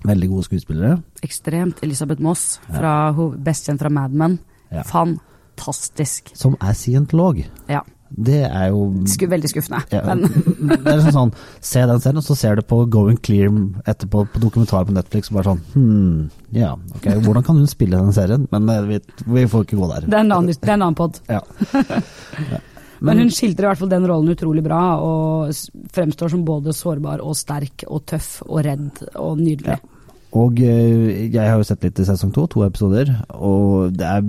veldig 0.03 0.27
gode 0.29 0.43
skuespillere. 0.43 1.01
Ekstremt. 1.23 1.79
Elisabeth 1.83 2.19
Moss, 2.21 2.59
fra, 2.67 3.11
ho- 3.13 3.31
best 3.37 3.65
kjent 3.69 3.79
fra 3.79 3.89
Mad 3.89 4.11
Men. 4.11 4.39
Ja. 4.71 4.83
Fantastisk. 4.83 6.35
Som 6.35 6.57
er 6.61 6.73
scientolog. 6.73 7.45
Ja. 7.69 7.81
Det 8.09 8.39
er 8.47 8.69
jo 8.73 8.87
Sku, 9.07 9.27
veldig 9.29 9.51
skuffende. 9.51 9.81
ja, 9.93 10.01
Men 10.07 10.23
Det 10.69 10.79
er 10.79 10.97
liksom 10.97 11.15
sånn 11.15 11.33
Se 11.61 11.83
den 11.85 12.01
serien, 12.01 12.21
og 12.21 12.25
så 12.25 12.37
ser 12.39 12.57
du 12.57 12.63
på 12.65 12.81
Going 12.89 13.19
Clear 13.21 13.53
etterpå 13.85 14.25
på 14.33 14.41
dokumentar 14.41 14.87
på 14.87 14.95
Netflix, 14.95 15.29
og 15.29 15.39
bare 15.39 15.51
sånn 15.51 15.61
hmm, 15.75 16.23
ja, 16.55 16.73
ok, 16.97 17.05
hvordan 17.25 17.45
kan 17.45 17.59
hun 17.61 17.69
spille 17.69 17.99
den 17.99 18.15
serien? 18.15 18.47
Men 18.53 18.69
eh, 18.73 18.81
vi, 18.89 18.99
vi 19.29 19.45
får 19.49 19.67
ikke 19.67 19.77
gå 19.77 19.91
der. 19.93 20.09
det 20.09 20.17
er 20.17 20.25
en 20.25 20.33
annen, 20.33 20.49
det 20.49 20.73
en 20.73 20.81
annen 20.81 20.97
pod. 20.97 21.21
Ja. 21.29 21.43
Men 23.05 23.21
hun 23.21 23.29
skildrer 23.31 23.67
i 23.67 23.69
hvert 23.69 23.79
fall 23.79 23.91
den 23.93 24.07
rollen 24.09 24.33
utrolig 24.33 24.63
bra, 24.65 24.81
og 24.99 25.53
fremstår 25.95 26.33
som 26.33 26.41
både 26.47 26.73
sårbar 26.75 27.23
og 27.23 27.37
sterk 27.37 27.85
og 27.87 28.03
tøff 28.09 28.41
og 28.47 28.59
redd 28.65 29.03
og 29.13 29.39
nydelig. 29.39 29.77
Ja. 29.77 29.98
Og 30.37 30.59
eh, 30.61 31.25
jeg 31.33 31.41
har 31.41 31.57
jo 31.57 31.65
sett 31.65 31.81
litt 31.87 31.99
i 32.03 32.05
sesong 32.05 32.29
to, 32.35 32.43
to 32.53 32.61
episoder, 32.61 33.09
og 33.33 33.95
det, 33.97 34.05
er, 34.05 34.21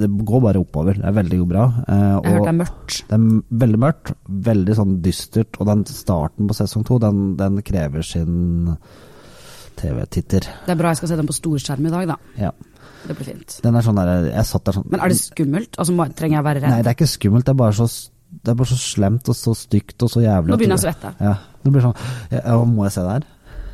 det 0.00 0.08
går 0.26 0.42
bare 0.48 0.62
oppover. 0.64 0.98
Det 0.98 1.06
er 1.06 1.14
veldig 1.14 1.38
bra. 1.46 1.68
Eh, 1.86 2.00
Jeg 2.02 2.32
har 2.32 2.40
hørt 2.40 2.48
det 2.48 2.52
er 2.52 2.58
mørkt. 2.58 2.96
det 3.06 3.18
er 3.18 3.58
veldig 3.62 3.80
mørkt, 3.84 4.12
veldig 4.50 4.76
sånn 4.80 4.96
dystert, 5.04 5.60
og 5.62 5.70
den 5.70 5.84
starten 5.86 6.50
på 6.50 6.56
sesong 6.58 6.86
to, 6.88 6.98
den, 7.02 7.22
den 7.38 7.62
krever 7.62 8.02
sin 8.06 8.74
TV-titter. 9.78 10.46
Det 10.66 10.74
er 10.74 10.78
bra 10.80 10.90
jeg 10.92 11.00
skal 11.00 11.12
se 11.12 11.18
den 11.22 11.28
på 11.30 11.36
storskjerm 11.36 11.86
i 11.88 11.92
dag, 11.94 12.10
da. 12.12 12.18
Ja. 12.40 12.50
Det 13.06 13.14
blir 13.18 13.26
fint. 13.32 13.56
Den 13.64 13.78
er 13.78 13.82
sånn 13.86 13.98
der, 13.98 14.10
jeg 14.30 14.46
satt 14.46 14.66
der 14.68 14.76
sånn 14.76 14.84
Men 14.92 15.00
er 15.02 15.10
det 15.10 15.18
skummelt? 15.18 15.78
Altså, 15.80 15.94
trenger 16.18 16.36
jeg 16.38 16.42
å 16.42 16.46
være 16.46 16.60
redd? 16.62 16.70
Nei, 16.74 16.82
det 16.84 16.90
er 16.92 16.98
ikke 16.98 17.08
skummelt, 17.10 17.46
det 17.48 17.54
er 17.54 17.58
bare 17.62 17.74
så, 17.78 17.86
det 18.42 18.52
er 18.52 18.58
bare 18.60 18.70
så 18.70 18.78
slemt 18.78 19.30
og 19.32 19.38
så 19.38 19.54
stygt 19.58 20.04
og 20.06 20.12
så 20.12 20.22
jævlig. 20.22 20.52
Nå 20.52 20.58
begynner 20.60 20.78
jeg 20.78 20.82
å 20.82 20.86
svette. 20.90 21.14
Ja, 21.22 21.32
det 21.64 21.72
blir 21.74 21.86
sånn 21.86 21.96
ja, 22.30 22.42
ja, 22.42 22.58
Må 22.68 22.86
jeg 22.86 22.94
se 22.94 23.06
det 23.06 23.16
her? 23.16 23.26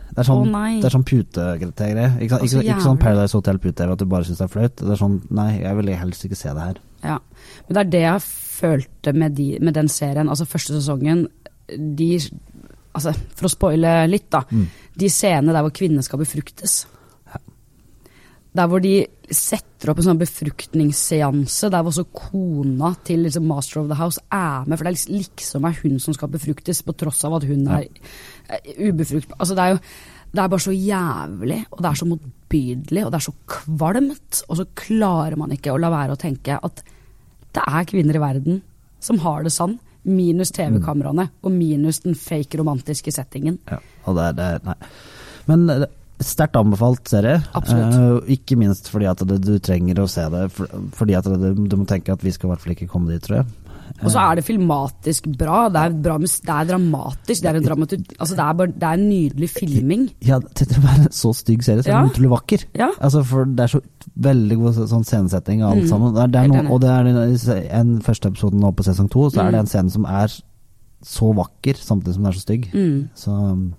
Det 0.08 0.22
er 0.22 0.26
sånn, 0.26 0.48
oh, 0.48 0.66
det 0.80 0.88
er 0.88 0.94
sånn 0.94 1.06
putegreie. 1.06 2.08
Ikke, 2.24 2.38
Å, 2.38 2.46
ikke, 2.46 2.62
ikke 2.64 2.84
sånn. 2.84 3.00
Paradise 3.02 3.36
Hotel-pute 3.36 3.88
at 3.92 4.00
du 4.00 4.06
bare 4.08 4.26
syns 4.26 4.40
det 4.40 4.46
er 4.46 4.52
flaut. 4.52 4.76
Det 4.80 4.94
er 4.94 5.00
sånn 5.00 5.18
Nei, 5.36 5.50
jeg 5.60 5.78
vil 5.78 5.90
helst 6.00 6.24
ikke 6.28 6.38
se 6.38 6.54
det 6.56 6.68
her. 6.70 6.82
Ja. 7.04 7.18
Men 7.66 7.76
det 7.76 7.82
er 7.82 7.90
det 7.92 8.04
jeg 8.04 8.26
følte 8.26 9.14
med, 9.14 9.36
de, 9.38 9.48
med 9.62 9.76
den 9.78 9.90
serien. 9.92 10.30
Altså 10.32 10.48
første 10.48 10.78
sesongen 10.78 11.26
de, 11.68 12.12
altså, 12.96 13.12
For 13.36 13.48
å 13.48 13.52
spoile 13.52 13.94
litt, 14.08 14.30
da. 14.32 14.42
Mm. 14.48 14.68
De 14.98 15.10
scenene 15.12 15.54
der 15.54 15.66
hvor 15.66 15.74
kvinnene 15.76 16.06
skal 16.06 16.22
befruktes. 16.22 16.80
Der 18.58 18.66
hvor 18.66 18.82
de 18.82 18.92
setter 19.30 19.92
opp 19.92 20.00
en 20.00 20.08
sånn 20.08 20.20
befruktningsseanse, 20.20 21.70
der 21.70 21.84
hvor 21.84 21.92
også 21.92 22.08
kona 22.10 22.92
til 23.06 23.22
liksom 23.26 23.46
Master 23.46 23.82
of 23.82 23.90
the 23.90 23.98
House 24.00 24.22
er 24.34 24.66
med. 24.66 24.74
For 24.74 24.86
det 24.86 24.90
er 24.90 24.96
liksom, 24.96 25.18
liksom 25.20 25.66
er 25.68 25.80
hun 25.82 25.98
som 26.02 26.16
skal 26.16 26.32
befruktes, 26.32 26.82
på 26.82 26.96
tross 26.98 27.22
av 27.28 27.38
at 27.38 27.46
hun 27.48 27.66
er 27.66 27.86
ubefrukt. 27.86 28.80
ubefruktbar. 28.88 29.38
Altså, 29.38 29.58
det 29.58 29.66
er 29.66 29.76
jo 29.76 29.82
det 30.28 30.42
er 30.42 30.48
bare 30.52 30.60
så 30.60 30.72
jævlig, 30.76 31.58
og 31.72 31.78
det 31.80 31.88
er 31.88 31.98
så 31.98 32.06
motbydelig, 32.08 33.04
og 33.04 33.12
det 33.12 33.16
er 33.16 33.24
så 33.24 33.32
kvalmt. 33.48 34.40
Og 34.48 34.58
så 34.58 34.66
klarer 34.76 35.36
man 35.40 35.54
ikke 35.54 35.72
å 35.72 35.80
la 35.80 35.88
være 35.92 36.16
å 36.16 36.20
tenke 36.20 36.58
at 36.60 36.82
det 37.56 37.64
er 37.64 37.86
kvinner 37.88 38.18
i 38.18 38.22
verden 38.22 38.58
som 39.00 39.20
har 39.24 39.46
det 39.46 39.54
sånn. 39.54 39.78
Minus 40.08 40.52
TV-kameraene, 40.56 41.26
og 41.44 41.52
minus 41.52 42.02
den 42.04 42.14
fake 42.16 42.60
romantiske 42.60 43.12
settingen. 43.12 43.58
Ja, 43.68 43.80
og 44.08 44.16
det 44.16 44.28
er, 44.30 44.36
det 44.36 44.68
Nei. 44.68 44.76
Men 45.48 45.64
eh, 45.72 45.88
sterkt 46.20 46.56
anbefalt 46.58 47.06
serie. 47.08 47.38
Eh, 47.54 48.34
ikke 48.38 48.56
minst 48.58 48.88
fordi 48.90 49.06
at 49.10 49.22
det, 49.28 49.40
du 49.44 49.58
trenger 49.62 50.00
å 50.02 50.08
se 50.10 50.24
det. 50.32 50.48
For, 50.54 50.66
fordi 50.98 51.14
at 51.18 51.24
det, 51.30 51.54
du 51.70 51.76
må 51.78 51.86
tenke 51.86 52.12
at 52.12 52.22
vi 52.26 52.32
skal 52.34 52.48
i 52.48 52.52
hvert 52.54 52.64
fall 52.64 52.74
ikke 52.76 52.88
komme 52.90 53.12
dit, 53.12 53.22
tror 53.22 53.42
jeg. 53.42 53.46
Og 54.04 54.10
så 54.12 54.20
er 54.20 54.36
det 54.36 54.42
filmatisk 54.44 55.24
bra. 55.40 55.62
Det 55.72 55.80
er, 55.80 55.94
bra, 56.04 56.18
det 56.20 56.52
er 56.52 56.66
dramatisk. 56.68 57.40
Det 57.42 57.48
er, 57.48 57.56
en 57.56 57.86
altså 58.20 58.36
det 58.36 58.44
er, 58.44 58.52
bare, 58.60 58.72
det 58.76 58.82
er 58.90 58.98
en 58.98 59.06
nydelig 59.08 59.48
filming. 59.50 60.02
Ja, 60.28 60.38
til 60.54 60.74
å 60.76 60.82
være 60.84 61.06
en 61.06 61.14
så 61.16 61.32
stygg 61.34 61.64
serie, 61.64 61.82
så 61.82 61.88
er 61.88 61.96
Ja. 61.96 62.02
utrolig 62.10 62.30
vakker. 62.34 62.66
Ja. 62.78 62.90
Altså, 63.00 63.24
for 63.24 63.48
det 63.48 63.64
er 63.64 63.72
så 63.72 63.80
veldig 64.28 64.58
god 64.60 64.82
sånn 64.92 65.06
scenesetting 65.08 65.62
av 65.64 65.72
alt 65.72 65.86
Mm, 65.86 65.88
sammen. 65.88 66.14
Det 66.14 66.22
er, 66.22 66.34
det 66.36 66.42
er 66.44 66.48
noe, 66.52 66.66
og 66.76 66.80
det 66.84 66.90
er 66.92 67.10
en, 67.10 67.64
en 67.80 68.00
første 68.04 68.28
episoden 68.28 68.60
nå 68.60 68.74
på 68.76 68.84
sesong 68.86 69.08
to, 69.10 69.30
så 69.30 69.40
er 69.40 69.48
Mm. 69.48 69.52
det 69.56 69.60
en 69.64 69.72
scene 69.72 69.90
som 69.96 70.04
er 70.04 70.28
så 71.02 71.32
vakker, 71.34 71.74
samtidig 71.80 72.14
som 72.14 72.22
den 72.22 72.30
er 72.32 72.36
så 72.36 72.44
stygg. 72.44 72.68
Mm, 72.74 73.08
Så 73.16 73.30
um, 73.32 73.74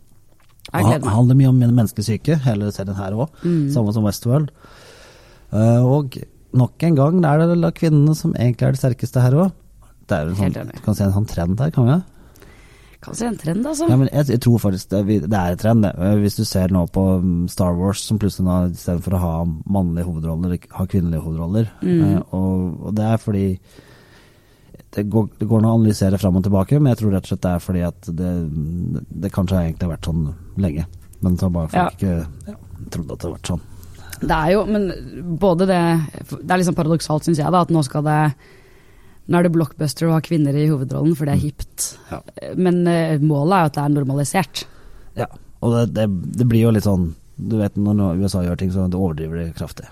det 0.73 1.13
handler 1.15 1.39
mye 1.39 1.49
om 1.51 1.57
min 1.59 1.73
menneskesyke, 1.73 2.39
hele 2.45 2.69
serien 2.75 2.97
her 2.97 3.17
òg. 3.17 3.41
Mm. 3.43 3.69
Samme 3.73 3.95
som 3.95 4.05
Westworld. 4.05 4.53
Uh, 5.49 5.81
og 5.81 6.19
nok 6.53 6.85
en 6.85 6.97
gang 6.97 7.25
er 7.25 7.43
det 7.49 7.73
kvinnene 7.77 8.13
som 8.17 8.35
egentlig 8.35 8.67
er 8.67 8.77
det 8.77 8.83
sterkeste 8.83 9.23
her 9.23 9.37
òg. 9.45 9.57
Det 10.09 10.17
er 10.17 10.29
jo 10.29 10.33
en 10.33 10.55
sånn, 10.55 10.71
kan 10.85 10.97
se 10.97 11.05
en 11.05 11.13
sånn 11.13 11.27
trend 11.29 11.61
her, 11.61 11.73
kan 11.73 11.85
vi? 11.89 11.97
Kan 12.99 13.15
se 13.15 13.27
en 13.29 13.37
trend, 13.39 13.63
altså. 13.63 13.87
Ja, 13.87 13.95
men 13.95 14.09
jeg, 14.11 14.27
jeg 14.33 14.41
tror 14.43 14.57
faktisk 14.59 14.89
det, 14.91 15.19
det 15.23 15.37
er 15.37 15.53
en 15.53 15.61
trend. 15.61 15.85
Eh, 15.87 16.15
Hvis 16.19 16.35
du 16.35 16.43
ser 16.47 16.73
nå 16.73 16.81
på 16.91 17.03
mm, 17.23 17.45
Star 17.51 17.77
Wars, 17.77 18.01
som 18.03 18.19
plutselig 18.19 18.47
nå 18.47 18.57
istedenfor 18.73 19.15
å 19.15 19.21
ha 19.23 19.35
mannlige 19.71 20.09
hovedroller, 20.09 20.57
har 20.75 20.89
kvinnelige 20.91 21.23
hovedroller. 21.23 21.69
Mm. 21.79 22.01
Uh, 22.01 22.33
og, 22.35 22.65
og 22.89 22.97
det 22.97 23.05
er 23.07 23.21
fordi 23.23 23.45
det 24.95 25.03
går, 25.03 25.27
det 25.37 25.45
går 25.45 25.61
an 25.61 25.67
å 25.69 25.73
analysere 25.77 26.17
fram 26.17 26.39
og 26.39 26.45
tilbake, 26.45 26.79
men 26.79 26.93
jeg 26.93 27.01
tror 27.01 27.11
rett 27.13 27.27
og 27.27 27.31
slett 27.33 27.43
det 27.45 27.51
er 27.51 27.61
fordi 27.63 27.81
at 27.85 28.09
det, 28.19 28.29
det 29.25 29.33
kanskje 29.33 29.59
egentlig 29.61 29.85
har 29.85 29.93
vært 29.93 30.09
sånn 30.09 30.23
lenge. 30.61 30.85
Men 31.19 31.35
så 31.37 31.45
har 31.45 31.53
bare 31.57 31.71
folk 31.73 31.99
ikke 31.99 32.15
ja, 32.49 32.55
trodd 32.93 33.11
at 33.11 33.19
det 33.19 33.27
har 33.27 33.35
vært 33.35 33.51
sånn. 33.51 33.65
Det 34.19 34.35
er 34.35 34.51
jo, 34.51 34.63
men 34.67 34.87
både 35.39 35.63
det 35.69 35.81
Det 36.27 36.51
er 36.51 36.59
liksom 36.59 36.75
paradoksalt, 36.75 37.23
syns 37.23 37.39
jeg, 37.39 37.51
da, 37.55 37.61
at 37.63 37.69
nå 37.71 37.83
skal 37.87 38.03
det 38.03 38.19
Nå 39.29 39.37
er 39.37 39.45
det 39.45 39.53
blockbuster 39.53 40.09
å 40.09 40.15
ha 40.15 40.23
kvinner 40.25 40.55
i 40.57 40.65
hovedrollen, 40.65 41.13
for 41.15 41.29
det 41.29 41.35
er 41.35 41.43
hipt. 41.43 41.85
Ja. 42.09 42.17
Men 42.57 42.81
eh, 42.89 43.21
målet 43.21 43.53
er 43.53 43.61
jo 43.61 43.69
at 43.69 43.75
det 43.75 43.83
er 43.83 43.91
normalisert. 43.93 44.63
Ja, 45.19 45.27
og 45.61 45.75
det, 45.75 45.83
det, 45.93 46.07
det 46.39 46.47
blir 46.49 46.63
jo 46.65 46.71
litt 46.73 46.87
sånn 46.87 47.11
Du 47.37 47.59
vet 47.59 47.77
når 47.77 48.23
USA 48.23 48.41
gjør 48.41 48.57
ting, 48.57 48.71
så 48.73 48.87
det 48.89 48.97
overdriver 48.97 49.43
det 49.43 49.51
kraftig. 49.59 49.85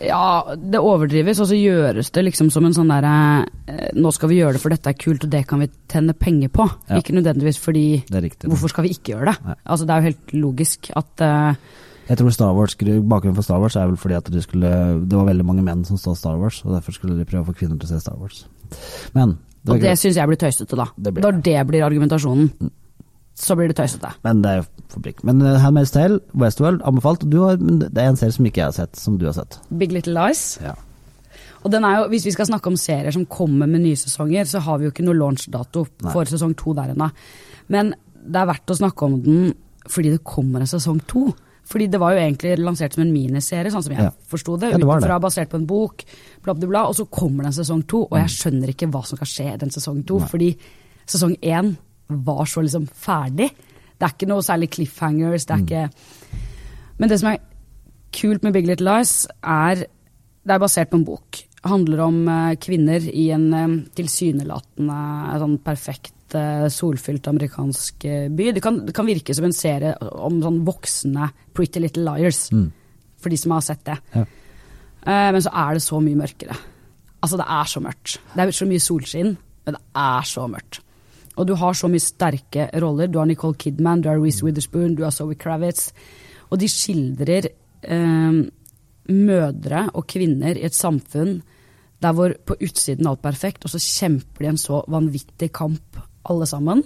Ja, 0.00 0.54
det 0.56 0.80
overdrives, 0.80 1.42
og 1.42 1.50
så 1.50 1.56
gjøres 1.58 2.08
det 2.14 2.22
liksom 2.24 2.48
som 2.52 2.64
en 2.64 2.72
sånn 2.76 2.88
derre 2.88 3.44
eh, 3.68 3.90
Nå 4.00 4.12
skal 4.16 4.30
vi 4.32 4.38
gjøre 4.38 4.56
det 4.56 4.62
for 4.62 4.72
dette 4.72 4.88
er 4.88 4.96
kult, 4.96 5.26
og 5.26 5.32
det 5.32 5.42
kan 5.50 5.60
vi 5.60 5.68
tjene 5.92 6.14
penger 6.16 6.52
på. 6.54 6.64
Ja. 6.88 7.02
Ikke 7.02 7.16
nødvendigvis 7.18 7.60
fordi 7.60 7.84
Det 8.08 8.16
er 8.16 8.24
riktig. 8.24 8.48
Hvorfor 8.48 8.72
skal 8.72 8.88
vi 8.88 8.94
ikke 8.96 9.14
gjøre 9.14 9.34
det? 9.34 9.36
Nei. 9.44 9.58
Altså 9.64 9.86
Det 9.86 9.94
er 9.94 10.00
jo 10.00 10.08
helt 10.08 10.34
logisk 10.40 10.90
at 10.96 11.26
uh, 11.26 11.68
Jeg 12.08 12.20
tror 12.22 12.34
Star 12.34 12.56
Wars, 12.56 12.78
Bakgrunnen 12.80 13.36
for 13.36 13.46
Star 13.46 13.60
Wars 13.60 13.76
er 13.76 13.92
vel 13.92 14.00
fordi 14.00 14.16
at 14.16 14.32
de 14.32 14.42
skulle, 14.42 14.72
det 15.04 15.20
var 15.20 15.28
veldig 15.28 15.46
mange 15.52 15.66
menn 15.68 15.84
som 15.84 16.00
så 16.00 16.16
Star 16.16 16.40
Wars, 16.40 16.62
og 16.64 16.72
derfor 16.78 16.96
skulle 16.96 17.18
de 17.20 17.28
prøve 17.28 17.44
å 17.44 17.50
få 17.52 17.58
kvinner 17.60 17.76
til 17.76 17.90
å 17.90 17.92
se 17.92 18.00
Star 18.00 18.16
Wars. 18.16 18.46
Men 19.12 19.36
det, 19.60 19.74
Og 19.74 19.82
det 19.84 19.98
syns 20.00 20.16
jeg 20.16 20.30
blir 20.30 20.40
tøysete, 20.40 20.76
da. 20.80 20.88
Det 20.96 21.12
blir 21.12 21.26
Når 21.26 21.42
det 21.44 21.58
blir 21.68 21.84
argumentasjonen, 21.84 22.72
så 23.40 23.56
blir 23.56 23.70
det 23.72 23.76
tøysete. 23.78 24.10
Men 24.26 24.42
det 24.44 24.50
er 24.52 24.60
jo 24.60 24.66
fabrikk. 24.92 25.22
Men 25.24 25.40
uh, 25.42 25.54
Handmaid's 25.62 25.92
Tale, 25.94 26.20
Westworld, 26.36 26.82
anbefalt. 26.84 27.24
Du 27.32 27.38
har, 27.46 27.56
det 27.56 27.90
er 27.96 28.10
en 28.10 28.18
serie 28.20 28.34
som 28.36 28.44
ikke 28.48 28.60
jeg 28.62 28.68
har 28.68 28.76
sett, 28.76 29.00
som 29.00 29.16
du 29.20 29.24
har 29.28 29.36
sett. 29.38 29.58
Big 29.80 29.92
Little 29.96 30.12
Lies. 30.18 30.58
Ja. 30.62 30.74
Og 31.64 31.70
den 31.72 31.84
er 31.84 31.98
jo, 31.98 32.08
Hvis 32.12 32.24
vi 32.28 32.32
skal 32.32 32.48
snakke 32.48 32.70
om 32.72 32.76
serier 32.80 33.12
som 33.12 33.26
kommer 33.28 33.68
med 33.68 33.82
nye 33.84 33.96
sesonger, 33.98 34.44
så 34.48 34.60
har 34.64 34.78
vi 34.80 34.88
jo 34.88 34.92
ikke 34.94 35.04
noe 35.04 35.16
launchdato 35.18 35.86
Nei. 36.02 36.12
for 36.12 36.24
sesong 36.28 36.54
to 36.56 36.72
der 36.76 36.92
ennå. 36.94 37.10
Men 37.68 37.94
det 38.20 38.40
er 38.40 38.48
verdt 38.48 38.72
å 38.72 38.76
snakke 38.80 39.06
om 39.08 39.20
den 39.24 39.54
fordi 39.90 40.10
det 40.12 40.24
kommer 40.24 40.60
en 40.60 40.68
sesong 40.70 41.00
to. 41.08 41.30
Fordi 41.70 41.86
det 41.90 42.00
var 42.02 42.12
jo 42.16 42.20
egentlig 42.24 42.56
lansert 42.58 42.94
som 42.96 43.04
en 43.04 43.12
miniserie, 43.12 43.70
sånn 43.72 43.82
som 43.84 43.92
jeg 43.94 44.02
Ja. 44.02 44.10
forsto 44.28 44.56
det. 44.58 44.72
Ja, 44.72 44.78
det 44.78 45.00
det. 45.00 45.20
basert 45.22 45.48
på 45.50 45.56
en 45.56 45.66
bok, 45.66 46.04
bla, 46.42 46.52
bla, 46.54 46.66
bla. 46.68 46.82
Og 46.88 46.94
så 46.96 47.06
kommer 47.08 47.44
det 47.44 47.52
en 47.56 47.64
sesong 47.64 47.86
to, 47.86 48.02
og 48.04 48.10
Mm. 48.12 48.26
jeg 48.26 48.28
skjønner 48.28 48.68
ikke 48.74 48.90
hva 48.90 49.04
som 49.06 49.16
skal 49.16 49.26
skje 49.26 49.54
i 49.54 49.56
den 49.56 49.70
sesong 49.70 50.04
to. 50.06 50.18
Nei. 50.18 50.26
Fordi 50.28 50.56
sesong 51.06 51.36
én 51.40 51.76
var 52.10 52.44
så 52.46 52.62
liksom 52.64 52.86
ferdig. 52.88 53.50
Det 54.00 54.06
er 54.06 54.14
ikke 54.14 54.28
noe 54.30 54.42
særlig 54.42 54.70
cliffhangers, 54.70 55.44
det 55.46 55.54
er 55.56 55.64
ikke 55.64 55.90
Men 57.00 57.08
det 57.08 57.18
som 57.20 57.30
er 57.32 57.38
kult 58.12 58.42
med 58.42 58.52
Big 58.52 58.66
Little 58.66 58.90
Lies, 58.96 59.26
er 59.42 59.84
Det 60.46 60.54
er 60.54 60.58
basert 60.58 60.90
på 60.90 60.96
en 60.96 61.04
bok. 61.04 61.30
Det 61.62 61.68
handler 61.70 62.00
om 62.00 62.28
eh, 62.28 62.54
kvinner 62.56 63.04
i 63.12 63.26
en 63.30 63.52
eh, 63.54 63.74
tilsynelatende 63.94 64.96
sånn 65.42 65.58
perfekt, 65.62 66.34
eh, 66.34 66.64
solfylt 66.72 67.28
amerikansk 67.28 68.04
eh, 68.08 68.28
by. 68.32 68.50
Det 68.56 68.62
kan, 68.64 68.78
det 68.86 68.94
kan 68.96 69.06
virke 69.06 69.34
som 69.36 69.44
en 69.44 69.52
serie 69.52 69.92
om 70.00 70.40
sånn 70.42 70.62
voksne 70.64 71.28
Pretty 71.54 71.80
Little 71.84 72.06
Liars, 72.08 72.48
Mm. 72.50 72.70
for 73.20 73.28
de 73.28 73.36
som 73.36 73.52
har 73.52 73.60
sett 73.60 73.84
det. 73.84 73.98
Ja. 74.14 74.24
Eh, 75.06 75.32
men 75.36 75.42
så 75.42 75.52
er 75.52 75.74
det 75.76 75.82
så 75.84 76.00
mye 76.00 76.16
mørkere. 76.16 76.56
Altså, 77.22 77.36
det 77.36 77.46
er 77.48 77.64
så 77.68 77.80
mørkt. 77.84 78.18
Det 78.34 78.40
er 78.46 78.50
så 78.56 78.66
mye 78.66 78.80
solskinn, 78.80 79.36
men 79.66 79.74
det 79.76 79.82
er 79.94 80.22
så 80.24 80.48
mørkt. 80.48 80.80
Og 81.40 81.48
du 81.48 81.54
har 81.56 81.76
så 81.76 81.88
mye 81.88 82.02
sterke 82.04 82.68
roller. 82.82 83.08
Du 83.08 83.18
har 83.18 83.28
Nicole 83.28 83.56
Kidman, 83.56 84.02
du 84.04 84.10
har 84.10 84.20
Reece 84.20 84.44
Witherspoon, 84.44 84.94
du 84.98 85.06
har 85.06 85.14
Zoe 85.14 85.38
Kravitz. 85.40 85.88
Og 86.50 86.60
de 86.60 86.68
skildrer 86.68 87.48
eh, 87.48 88.40
mødre 89.10 89.86
og 89.94 90.06
kvinner 90.10 90.58
i 90.58 90.66
et 90.68 90.76
samfunn 90.76 91.40
der 92.00 92.14
hvor 92.16 92.32
på 92.32 92.56
utsiden 92.64 93.08
alt 93.08 93.20
perfekt, 93.20 93.64
og 93.64 93.72
så 93.74 93.80
kjemper 93.80 94.44
de 94.44 94.48
en 94.54 94.60
så 94.60 94.80
vanvittig 94.88 95.50
kamp, 95.52 95.98
alle 96.30 96.46
sammen. 96.48 96.80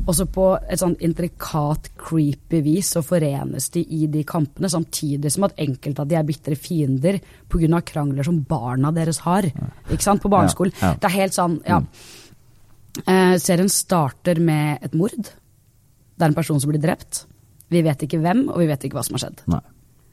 Og 0.00 0.14
så 0.16 0.24
på 0.32 0.46
et 0.58 0.80
sånn 0.80 0.96
intrikat, 1.04 1.90
creepy 2.00 2.62
vis 2.64 2.94
så 2.96 3.02
forenes 3.04 3.68
de 3.74 3.82
i 3.84 4.06
de 4.10 4.22
kampene, 4.26 4.70
samtidig 4.72 5.32
som 5.34 5.46
at 5.46 5.58
enkelte 5.60 6.02
av 6.02 6.08
de 6.08 6.16
er 6.18 6.26
bitre 6.26 6.56
fiender 6.56 7.20
pga. 7.50 7.82
krangler 7.84 8.26
som 8.26 8.40
barna 8.48 8.90
deres 8.96 9.20
har. 9.26 9.46
Ikke 9.90 10.02
sant? 10.02 10.22
På 10.22 10.32
barneskolen. 10.32 10.72
Ja, 10.80 10.94
ja. 10.94 10.94
Det 10.98 11.10
er 11.10 11.16
helt 11.18 11.36
sånn, 11.36 11.60
ja. 11.68 11.82
Eh, 12.98 13.36
serien 13.38 13.70
starter 13.70 14.40
med 14.42 14.84
et 14.84 14.94
mord. 14.98 15.18
Det 15.20 16.24
er 16.24 16.30
en 16.30 16.36
person 16.36 16.60
som 16.60 16.72
blir 16.72 16.82
drept. 16.82 17.24
Vi 17.70 17.82
vet 17.86 18.02
ikke 18.02 18.18
hvem, 18.22 18.48
og 18.50 18.58
vi 18.62 18.68
vet 18.70 18.86
ikke 18.86 18.98
hva 18.98 19.04
som 19.06 19.16
har 19.16 19.26
skjedd. 19.26 19.44
Nei. 19.52 19.62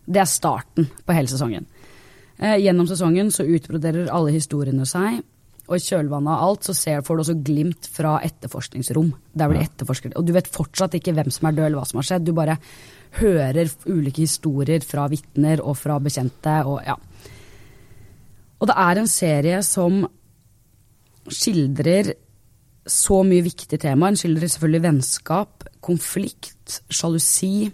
Det 0.07 0.21
er 0.21 0.29
starten 0.29 0.89
på 1.03 1.15
hele 1.15 1.31
sesongen. 1.31 1.65
Eh, 2.37 2.59
gjennom 2.61 2.87
sesongen 2.87 3.31
så 3.33 3.47
utbroderer 3.47 4.11
alle 4.13 4.35
historiene 4.35 4.85
seg, 4.87 5.23
og 5.67 5.75
i 5.75 5.83
kjølvannet 5.83 6.31
av 6.31 6.43
alt 6.45 6.67
så 6.69 6.75
ser, 6.77 7.01
får 7.03 7.17
du 7.17 7.23
også 7.23 7.37
glimt 7.43 7.89
fra 7.91 8.13
etterforskningsrom. 8.23 9.09
Der 9.35 9.49
blir 9.51 9.65
etterforsker 9.65 10.13
Og 10.15 10.23
du 10.23 10.31
vet 10.31 10.47
fortsatt 10.47 10.95
ikke 10.95 11.11
hvem 11.17 11.31
som 11.33 11.49
er 11.49 11.57
død 11.57 11.65
eller 11.65 11.81
hva 11.81 11.87
som 11.89 11.99
har 11.99 12.07
skjedd, 12.07 12.23
du 12.23 12.37
bare 12.37 12.55
hører 13.19 13.73
ulike 13.89 14.23
historier 14.23 14.85
fra 14.85 15.09
vitner 15.11 15.59
og 15.63 15.75
fra 15.75 15.97
bekjente 15.99 16.55
og 16.69 16.79
ja. 16.85 16.95
Og 18.57 18.69
det 18.69 18.77
er 18.85 19.01
en 19.01 19.11
serie 19.11 19.59
som 19.65 19.99
skildrer 21.27 22.13
så 22.91 23.21
mye 23.27 23.45
viktige 23.45 23.81
temaer. 23.81 24.13
Den 24.13 24.21
skildrer 24.21 24.51
selvfølgelig 24.51 24.83
vennskap, 24.85 25.67
konflikt, 25.83 26.79
sjalusi, 26.89 27.69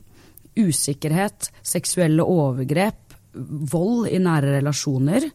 usikkerhet, 0.59 1.49
seksuelle 1.65 2.25
overgrep, 2.25 3.15
vold 3.73 4.09
i 4.11 4.19
nære 4.21 4.59
relasjoner. 4.59 5.25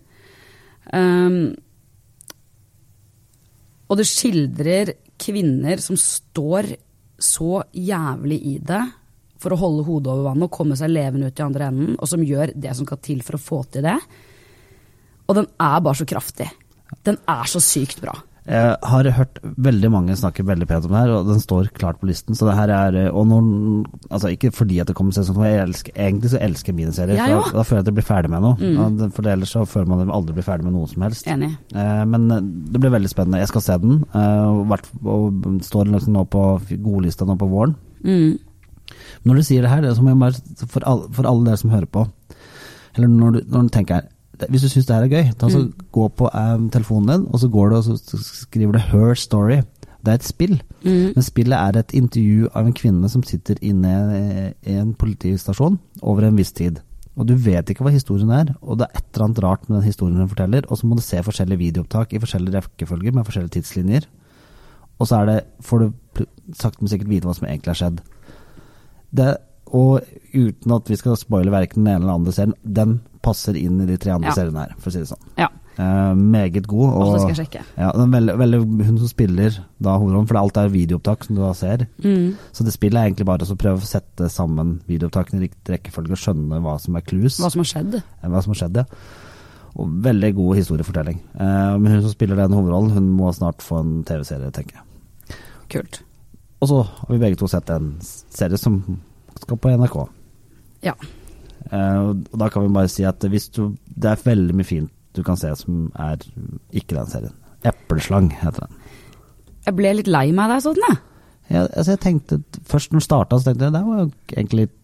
Um, 0.94 1.40
og 3.88 3.98
det 3.98 4.06
skildrer 4.08 4.94
kvinner 5.18 5.80
som 5.82 5.98
står 5.98 6.70
så 7.18 7.64
jævlig 7.74 8.38
i 8.46 8.54
det 8.62 8.84
for 9.38 9.54
å 9.54 9.58
holde 9.58 9.86
hodet 9.86 10.12
over 10.12 10.28
vannet 10.30 10.46
og 10.48 10.54
komme 10.54 10.76
seg 10.78 10.92
levende 10.92 11.30
ut 11.30 11.40
i 11.40 11.44
andre 11.44 11.68
enden, 11.70 11.96
og 11.98 12.10
som 12.10 12.24
gjør 12.26 12.52
det 12.54 12.74
som 12.74 12.86
skal 12.86 13.00
til 13.02 13.22
for 13.26 13.38
å 13.38 13.42
få 13.42 13.60
til 13.74 13.86
det. 13.86 13.98
Og 15.28 15.36
den 15.38 15.50
er 15.62 15.82
bare 15.84 15.98
så 15.98 16.06
kraftig. 16.08 16.48
Den 17.06 17.18
er 17.28 17.50
så 17.50 17.60
sykt 17.62 18.00
bra. 18.02 18.14
Jeg 18.48 18.76
har 18.90 19.08
hørt 19.12 19.38
veldig 19.44 19.90
mange 19.92 20.14
snakke 20.16 20.44
veldig 20.46 20.66
pent 20.70 20.86
om 20.88 20.94
det 20.94 21.00
her, 21.02 21.10
og 21.18 21.26
den 21.28 21.40
står 21.42 21.68
klart 21.76 21.98
på 22.00 22.08
listen. 22.08 22.36
Så 22.38 22.46
det 22.48 22.54
her 22.56 22.72
er 22.72 22.96
og 23.10 23.26
når, 23.28 23.50
altså 24.08 24.30
Ikke 24.32 24.50
fordi 24.54 24.78
at 24.80 24.88
det 24.88 24.96
kommer 24.96 25.12
sesong 25.12 25.36
to, 25.36 25.44
egentlig 25.44 26.32
så 26.32 26.40
elsker 26.40 26.72
jeg 26.72 26.78
miniserier. 26.78 27.18
Ja, 27.18 27.26
Da, 27.28 27.58
da 27.58 27.66
føler 27.66 27.82
jeg 27.82 27.86
at 27.86 27.90
jeg 27.92 27.98
blir 27.98 28.08
ferdig 28.08 28.32
med 28.32 28.44
noe. 28.46 28.56
Mm. 28.56 29.12
For 29.12 29.28
ellers 29.28 29.52
så 29.52 29.66
føler 29.68 29.90
man 29.90 30.00
at 30.00 30.08
man 30.08 30.16
aldri 30.16 30.38
blir 30.38 30.48
ferdig 30.48 30.64
med 30.64 30.76
noe 30.78 30.88
som 30.88 31.04
helst. 31.04 31.28
Enig. 31.28 31.52
Eh, 31.76 32.04
men 32.08 32.28
eh, 32.32 32.44
det 32.72 32.80
blir 32.80 32.94
veldig 32.94 33.12
spennende. 33.12 33.42
Jeg 33.42 33.52
skal 33.52 33.66
se 33.68 33.78
den, 33.84 34.02
eh, 34.16 34.74
og, 35.04 35.48
står 35.68 35.92
liksom 35.92 36.16
nå 36.16 36.24
på 36.32 36.44
godlista 36.84 37.28
nå 37.28 37.36
på 37.38 37.50
våren. 37.52 37.76
Mm. 38.00 38.38
Når 39.28 39.40
du 39.40 39.44
sier 39.44 39.64
det 39.64 39.72
her, 39.72 39.82
det 39.84 39.92
er 39.92 39.98
som 39.98 40.08
jeg 40.08 40.20
bare, 40.20 40.64
for, 40.64 40.88
alle, 40.88 41.10
for 41.12 41.28
alle 41.28 41.50
dere 41.50 41.60
som 41.60 41.74
hører 41.74 41.90
på, 41.92 42.06
eller 42.96 43.12
når 43.12 43.36
du, 43.36 43.42
når 43.52 43.66
du 43.68 43.74
tenker 43.74 44.08
Hvis 44.48 44.62
du 44.62 44.68
syns 44.68 44.86
det 44.86 44.94
her 44.94 45.02
er 45.02 45.08
gøy, 45.08 45.32
ta 45.38 45.48
så 45.50 45.58
Mm. 45.64 45.72
gå 45.92 46.08
på 46.08 46.30
um, 46.34 46.70
telefonen 46.70 47.08
din, 47.08 47.26
og 47.32 47.40
så 47.40 47.48
går 47.50 47.70
du 47.70 47.76
og 47.76 47.84
så 47.84 47.96
skriver 48.22 48.72
du 48.72 48.78
'Her 48.78 49.14
Story'. 49.14 49.64
Det 50.04 50.08
er 50.08 50.14
et 50.14 50.24
spill. 50.24 50.62
Mm. 50.84 51.12
Men 51.14 51.22
spillet 51.22 51.58
er 51.58 51.78
et 51.78 51.92
intervju 51.92 52.48
av 52.54 52.66
en 52.66 52.72
kvinne 52.72 53.08
som 53.10 53.22
sitter 53.22 53.56
inne 53.60 54.54
i 54.62 54.72
en 54.72 54.94
politistasjon 54.94 55.78
over 56.02 56.22
en 56.22 56.36
viss 56.36 56.52
tid. 56.52 56.80
Og 57.16 57.26
du 57.26 57.34
vet 57.34 57.66
ikke 57.66 57.82
hva 57.82 57.90
historien 57.90 58.30
er, 58.30 58.54
og 58.62 58.78
det 58.78 58.86
er 58.86 58.98
et 58.98 59.04
eller 59.14 59.24
annet 59.24 59.42
rart 59.42 59.68
med 59.68 59.80
den 59.80 59.88
historien 59.90 60.16
hun 60.16 60.28
forteller, 60.28 60.62
og 60.70 60.78
så 60.78 60.86
må 60.86 60.94
du 60.94 61.02
se 61.02 61.16
forskjellige 61.16 61.58
videoopptak 61.58 62.12
i 62.12 62.18
forskjellige 62.18 62.54
rekkefølger 62.60 63.12
med 63.12 63.24
forskjellige 63.24 63.50
tidslinjer. 63.58 64.06
Og 65.00 65.06
så 65.06 65.16
er 65.16 65.26
det, 65.26 65.44
får 65.60 65.78
du 65.78 66.24
sakte, 66.54 66.80
men 66.80 66.88
sikkert 66.88 67.08
vite 67.08 67.26
hva 67.26 67.34
som 67.34 67.46
egentlig 67.48 67.74
har 67.74 67.74
skjedd. 67.74 68.00
Det, 69.16 69.36
og 69.66 70.00
uten 70.34 70.72
at 70.72 70.88
vi 70.88 70.96
skal 70.96 71.16
spoile 71.16 71.50
verken 71.50 71.84
den 71.84 71.88
ene 71.88 71.96
eller 71.96 72.06
den 72.12 72.20
andre 72.20 72.32
serien, 72.32 72.54
den 72.64 73.00
passer 73.22 73.56
inn 73.56 73.80
i 73.80 73.86
de 73.86 73.96
tre 73.96 74.12
andre 74.14 74.28
Ja. 74.30 74.34
seriene 74.34 74.58
her, 74.66 74.74
for 74.78 74.90
å 74.90 74.92
si 74.92 74.98
det 75.00 75.08
sånn. 75.08 75.24
Ja. 75.38 75.48
Eh, 75.78 76.14
meget 76.18 76.66
god. 76.66 76.88
Og 76.90 77.02
Og, 77.02 77.12
det 77.14 77.20
skal 77.20 77.34
jeg 77.34 77.46
sjekke. 77.46 77.64
ja, 77.78 77.92
veldig, 77.92 78.34
veldig, 78.38 78.86
hun 78.86 78.98
som 78.98 79.08
spiller 79.08 79.58
da 79.80 79.96
hovedrollen, 79.98 80.26
for 80.26 80.36
alt 80.40 80.56
er 80.56 80.68
videoopptak 80.68 81.24
som 81.24 81.36
du 81.36 81.42
da 81.42 81.52
ser. 81.54 81.86
Mm. 82.02 82.34
Så 82.52 82.64
det 82.64 82.72
spillet 82.74 82.98
er 82.98 83.06
egentlig 83.10 83.26
bare 83.26 83.46
å 83.46 83.56
prøve 83.56 83.78
å 83.78 83.86
sette 83.86 84.28
sammen 84.28 84.80
videoopptakene 84.88 85.38
i 85.40 85.48
riktig 85.48 85.76
rekkefølge 85.76 86.10
og 86.10 86.18
skjønne 86.18 86.60
hva 86.62 86.80
som 86.80 86.96
er 86.96 87.00
clues. 87.02 87.38
Hva 87.38 87.50
som 87.50 87.60
har 87.62 87.70
skjedd. 87.70 87.94
eh, 87.94 88.28
hva 88.28 88.42
som 88.42 88.52
har 88.54 88.68
skjedd, 88.68 88.76
ja. 88.76 88.84
Og 89.76 89.86
veldig 90.02 90.34
god 90.34 90.56
historiefortelling. 90.56 91.20
Eh, 91.38 91.76
men 91.78 91.92
hun 91.92 92.02
som 92.02 92.10
spiller 92.10 92.34
den 92.36 92.50
hovedrollen, 92.58 92.90
hun 92.90 93.16
må 93.16 93.32
snart 93.32 93.58
få 93.62 93.78
en 93.80 94.02
TV-serie, 94.04 94.50
tenker 94.50 94.74
jeg. 94.74 95.36
Kult. 95.68 96.00
Og 96.60 96.68
så 96.68 96.82
har 96.84 97.06
vi 97.14 97.18
begge 97.18 97.36
to 97.38 97.46
sett 97.46 97.70
en 97.70 97.98
serie 98.00 98.58
som 98.58 98.82
skal 99.38 99.56
på 99.56 99.70
NRK. 99.78 100.08
Ja. 100.82 100.94
Eh, 101.72 101.98
og 102.00 102.38
da 102.40 102.48
kan 102.52 102.64
vi 102.64 102.72
bare 102.72 102.88
si 102.88 103.04
at 103.04 103.20
hvis 103.28 103.50
du 103.52 103.74
Det 103.92 104.08
er 104.08 104.22
veldig 104.24 104.54
mye 104.56 104.64
fint 104.64 104.92
du 105.16 105.22
kan 105.26 105.36
se 105.36 105.50
som 105.58 105.88
er 105.98 106.20
ikke 106.72 106.94
den 106.94 107.08
serien. 107.10 107.34
Epleslang 107.66 108.30
heter 108.38 108.66
den. 108.66 108.76
Jeg 109.66 109.76
ble 109.76 109.94
litt 109.98 110.10
lei 110.10 110.28
meg 110.32 110.50
da 110.50 110.58
jeg 110.58 110.66
så 110.68 110.74
den, 110.76 110.84
jeg. 111.48 111.64
Altså 111.64 111.94
jeg 111.94 112.02
tenkte 112.04 112.38
Først 112.68 112.92
når 112.92 113.00
den 113.00 113.06
starta, 113.06 113.38
så 113.38 113.48
tenkte 113.48 113.66
jeg 113.66 113.74
det 113.74 113.82
var 113.86 114.02
jo 114.02 114.06
egentlig 114.34 114.66
litt, 114.66 114.76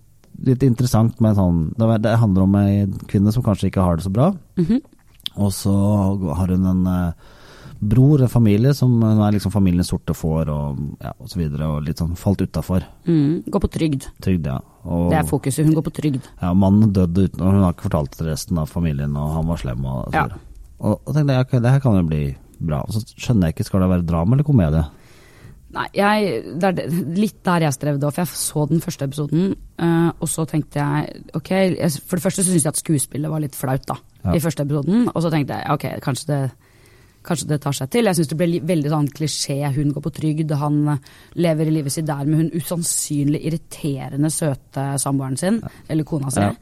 litt 0.48 0.66
interessant 0.66 1.20
med 1.22 1.36
sånn 1.38 1.60
det, 1.78 2.16
handler 2.18 2.48
om 2.48 2.58
ei 2.58 2.86
kvinne 3.10 3.32
som 3.34 3.44
kanskje 3.46 3.70
ikke 3.70 3.84
har 3.84 4.00
det 4.00 4.08
så 4.08 4.12
bra. 4.12 4.32
Mhm. 4.58 4.82
Og 5.34 5.50
så 5.54 5.74
har 6.38 6.52
hun 6.54 6.66
en 6.70 6.86
eh, 6.86 7.30
bror, 7.80 8.22
en 8.22 8.30
familie, 8.32 8.74
som 8.74 8.92
hun 9.02 9.22
er 9.22 9.34
liksom 9.34 9.52
familiens 9.52 9.90
sorte 9.90 10.14
får 10.14 10.50
og, 10.52 10.82
ja, 11.02 11.12
og 11.18 11.30
så 11.30 11.40
videre, 11.40 11.68
og 11.68 11.86
litt 11.86 12.00
sånn 12.00 12.14
falt 12.18 12.44
utafor. 12.44 12.86
Mm. 13.06 13.44
går 13.50 13.64
på 13.64 13.73
trygd. 13.75 14.08
Trygd, 14.25 14.47
ja. 14.47 14.60
Og, 14.84 15.10
Det 15.10 15.18
er 15.18 15.28
fokuset. 15.28 15.64
Hun 15.64 15.75
går 15.75 15.82
på 15.86 15.94
trygd. 15.97 16.26
ja, 16.42 16.52
mannen 16.52 16.92
døde 16.92 17.25
uten, 17.28 17.40
og 17.40 17.52
hun 17.52 17.62
har 17.64 17.73
ikke 17.73 17.88
fortalt 17.88 18.10
til 18.18 18.26
resten 18.28 18.58
av 18.58 18.68
familien, 18.68 19.16
og 19.16 19.30
han 19.38 19.47
var 19.49 19.56
slem 19.56 19.84
og 19.84 20.12
Ja. 20.12 20.26
Og, 20.80 21.00
og 21.06 21.14
tenkte 21.14 21.32
jeg, 21.32 21.40
ok, 21.47 21.52
det 21.62 21.70
her 21.70 21.78
kan 21.80 21.94
jo 21.97 22.02
bli 22.08 22.36
bra. 22.60 22.82
Og 22.84 22.92
så 22.92 23.00
skjønner 23.16 23.49
jeg 23.49 23.54
ikke, 23.56 23.64
skal 23.64 23.80
det 23.80 23.88
være 23.88 24.06
drama 24.06 24.34
eller 24.36 24.44
komedie? 24.44 24.84
Nei, 25.75 25.86
jeg, 25.97 26.42
det 26.60 26.68
er 26.70 26.90
litt 27.18 27.40
der 27.42 27.64
jeg 27.66 27.73
strevde 27.75 28.06
òg, 28.06 28.12
for 28.14 28.23
jeg 28.23 28.28
så 28.38 28.66
den 28.70 28.80
første 28.84 29.04
episoden. 29.08 29.54
eh, 29.78 30.10
og 30.20 30.28
så 30.30 30.44
tenkte 30.47 30.78
jeg 30.78 31.23
ok, 31.34 31.50
jeg, 31.50 31.90
For 32.06 32.16
det 32.16 32.23
første 32.23 32.44
så 32.44 32.50
syns 32.52 32.62
jeg 32.64 32.70
at 32.75 32.78
skuespillet 32.78 33.30
var 33.30 33.40
litt 33.42 33.56
flaut 33.58 33.82
da, 33.86 33.97
Ja. 34.25 34.34
i 34.36 34.38
første 34.44 34.62
episoden. 34.62 35.08
Og 35.14 35.23
så 35.23 35.30
tenkte 35.32 35.56
jeg 35.56 35.70
ok, 35.70 35.86
kanskje 36.04 36.26
det, 36.26 36.50
kanskje 37.25 37.49
det 37.50 37.60
tar 37.65 37.75
seg 37.75 37.91
til. 37.91 38.06
Jeg 38.06 38.21
syns 38.21 38.30
det 38.30 38.39
ble 38.39 38.60
veldig 38.69 38.91
sånn 38.93 39.10
klisjé. 39.17 39.58
Hun 39.75 39.93
går 39.97 40.04
på 40.04 40.13
trygd, 40.21 40.52
han 40.60 40.80
lever 41.41 41.65
lever 41.65 41.73
livet 41.78 41.95
sitt 41.95 42.06
der 42.08 42.25
med 42.28 42.41
hun 42.41 42.50
usannsynlig 42.54 43.43
irriterende 43.49 44.30
søte 44.32 44.95
samboeren 45.00 45.39
sin, 45.41 45.60
eller 45.89 46.04
kona 46.04 46.30
si. 46.30 46.45
Ja. 46.45 46.52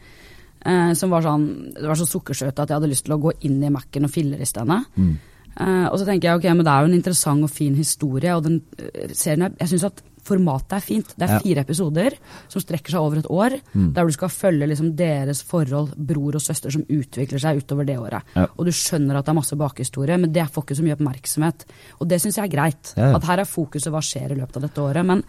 eh, 0.65 0.93
som 0.95 1.11
var 1.11 1.23
sånn 1.23 1.75
Det 1.75 1.89
var 1.89 1.99
så 1.99 2.07
sukkersøt 2.07 2.59
at 2.59 2.69
jeg 2.69 2.79
hadde 2.79 2.91
lyst 2.91 3.07
til 3.07 3.17
å 3.17 3.23
gå 3.23 3.33
inn 3.49 3.63
i 3.63 3.71
Mac-en 3.73 4.07
og 4.07 4.13
filleriste 4.13 4.63
henne. 4.63 4.85
Mm. 4.97 5.13
Eh, 5.53 5.87
og 5.91 5.99
så 5.99 6.07
tenker 6.07 6.29
jeg 6.29 6.41
ok, 6.41 6.49
men 6.55 6.65
det 6.65 6.73
er 6.73 6.81
jo 6.81 6.91
en 6.91 6.99
interessant 7.01 7.45
og 7.45 7.51
fin 7.53 7.75
historie, 7.77 8.35
og 8.37 8.45
den 8.47 8.63
eh, 8.79 9.13
serien 9.13 9.49
jeg, 9.49 9.59
jeg 9.61 9.75
synes 9.75 9.89
at 9.91 10.03
formatet 10.23 10.73
er 10.77 10.85
fint. 10.85 11.15
Det 11.19 11.27
er 11.29 11.41
fire 11.43 11.63
episoder 11.65 12.15
som 12.49 12.63
strekker 12.63 12.95
seg 12.95 13.01
over 13.01 13.19
et 13.19 13.27
år, 13.31 13.57
Mm. 13.75 13.93
der 13.95 14.07
du 14.07 14.13
skal 14.13 14.29
følge 14.29 14.69
liksom 14.69 14.95
deres 14.97 15.43
forhold, 15.43 15.97
bror 15.97 16.35
og 16.35 16.41
søster, 16.43 16.71
som 16.71 16.85
utvikler 16.89 17.41
seg 17.41 17.59
utover 17.63 17.85
det 17.87 17.97
året. 17.99 18.23
Ja. 18.37 18.47
Og 18.57 18.65
du 18.67 18.71
skjønner 18.71 19.19
at 19.19 19.25
det 19.27 19.31
er 19.35 19.41
masse 19.41 19.57
bakhistorie, 19.57 20.19
men 20.19 20.33
det 20.33 20.47
får 20.51 20.65
ikke 20.65 20.77
så 20.79 20.83
mye 20.87 20.97
oppmerksomhet. 20.97 21.65
Og 22.01 22.09
det 22.09 22.21
syns 22.23 22.37
jeg 22.37 22.45
er 22.47 22.57
greit. 22.57 22.95
Ja. 22.97 23.15
At 23.17 23.25
her 23.25 23.41
er 23.41 23.45
fokuset 23.51 23.91
hva 23.91 24.01
skjer 24.01 24.31
i 24.33 24.39
løpet 24.39 24.57
av 24.57 24.63
dette 24.63 24.81
året. 24.81 25.05
Men 25.07 25.25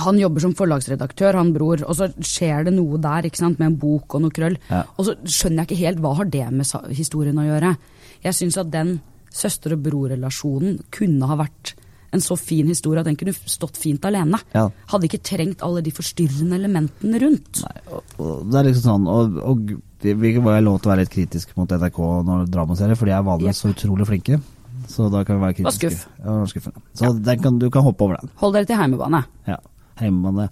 han 0.00 0.18
jobber 0.18 0.40
som 0.42 0.54
forlagsredaktør, 0.56 1.36
han 1.38 1.52
bror, 1.54 1.84
og 1.86 1.94
så 1.94 2.08
skjer 2.18 2.64
det 2.66 2.72
noe 2.74 2.98
der 2.98 3.28
ikke 3.28 3.42
sant, 3.42 3.58
med 3.60 3.66
en 3.72 3.76
bok 3.78 4.16
og 4.16 4.24
noe 4.24 4.34
krøll. 4.34 4.56
Ja. 4.70 4.82
Og 4.98 5.06
så 5.06 5.14
skjønner 5.22 5.62
jeg 5.62 5.68
ikke 5.70 5.82
helt 5.84 6.00
hva 6.02 6.14
har 6.18 6.24
det 6.32 6.46
med 6.50 6.66
historien 6.96 7.38
å 7.38 7.44
gjøre. 7.46 7.76
Jeg 8.24 8.32
syns 8.40 8.56
at 8.58 8.70
den 8.72 8.96
søster- 9.34 9.72
og 9.76 9.82
bror-relasjonen 9.84 10.80
kunne 10.94 11.26
ha 11.28 11.36
vært 11.36 11.74
en 12.14 12.24
så 12.24 12.36
fin 12.38 12.70
historie 12.70 13.02
at 13.02 13.08
den 13.08 13.18
kunne 13.20 13.34
stått 13.34 13.78
fint 13.80 14.04
alene. 14.08 14.40
Ja. 14.54 14.68
Hadde 14.92 15.08
ikke 15.10 15.22
trengt 15.26 15.64
alle 15.66 15.82
de 15.84 15.92
forstyrrende 15.94 16.58
elementene 16.60 17.20
rundt. 17.22 17.64
Nei, 17.66 17.84
og, 17.90 18.16
og 18.22 18.48
det 18.50 18.60
er 18.60 18.68
liksom 18.70 18.86
sånn 18.86 19.10
Og, 19.10 19.38
og 19.42 19.76
vi 20.04 20.34
må 20.42 20.54
lov 20.60 20.80
til 20.82 20.90
å 20.90 20.94
være 20.94 21.04
litt 21.04 21.14
kritiske 21.14 21.56
mot 21.56 21.70
NRK 21.70 22.00
når 22.28 22.48
dramaserier, 22.52 22.98
for 23.00 23.08
de 23.08 23.14
er 23.16 23.24
vanligvis 23.24 23.62
så 23.64 23.72
utrolig 23.72 24.08
flinke. 24.08 24.40
Så 24.90 25.06
da 25.12 25.22
kan 25.24 25.38
vi 25.38 25.46
være 25.46 25.58
kritiske. 25.60 25.92
skuff. 25.92 26.08
Ja, 26.20 26.40
skuffende. 26.50 26.82
Så 26.98 27.12
den 27.24 27.44
kan, 27.44 27.60
du 27.60 27.70
kan 27.72 27.86
hoppe 27.86 28.04
over 28.04 28.20
den. 28.20 28.32
Hold 28.42 28.58
dere 28.58 28.68
til 28.68 28.80
heimebane. 28.80 29.22
Ja. 29.48 29.56
Heimebane 30.00 30.50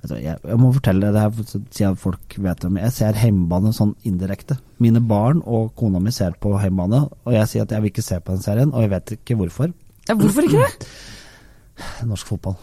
du, 0.00 0.14
jeg, 0.16 0.38
jeg 0.40 0.56
må 0.60 0.70
fortelle 0.72 1.10
det 1.12 1.20
her, 1.20 1.32
for 1.34 1.44
å 1.44 1.60
si 1.76 1.84
at 1.84 1.98
folk 2.00 2.36
vet 2.40 2.62
det, 2.62 2.70
men 2.72 2.86
jeg 2.86 2.94
ser 2.96 3.18
heimebane 3.20 3.72
sånn 3.76 3.92
indirekte. 4.08 4.56
Mine 4.80 5.02
barn 5.04 5.42
og 5.44 5.74
kona 5.76 6.00
mi 6.00 6.12
ser 6.14 6.36
på 6.40 6.54
heimebane, 6.60 7.02
og 7.26 7.36
jeg 7.36 7.50
sier 7.50 7.66
at 7.66 7.74
jeg 7.74 7.84
vil 7.84 7.92
ikke 7.92 8.06
se 8.06 8.20
på 8.24 8.36
den 8.36 8.44
serien, 8.44 8.72
og 8.72 8.86
jeg 8.86 8.92
vet 8.94 9.14
ikke 9.18 9.36
hvorfor. 9.42 9.74
Ja, 10.10 10.18
hvorfor 10.18 10.46
ikke 10.48 10.66
det? 10.66 10.90
Norsk 12.10 12.28
fotball. 12.34 12.58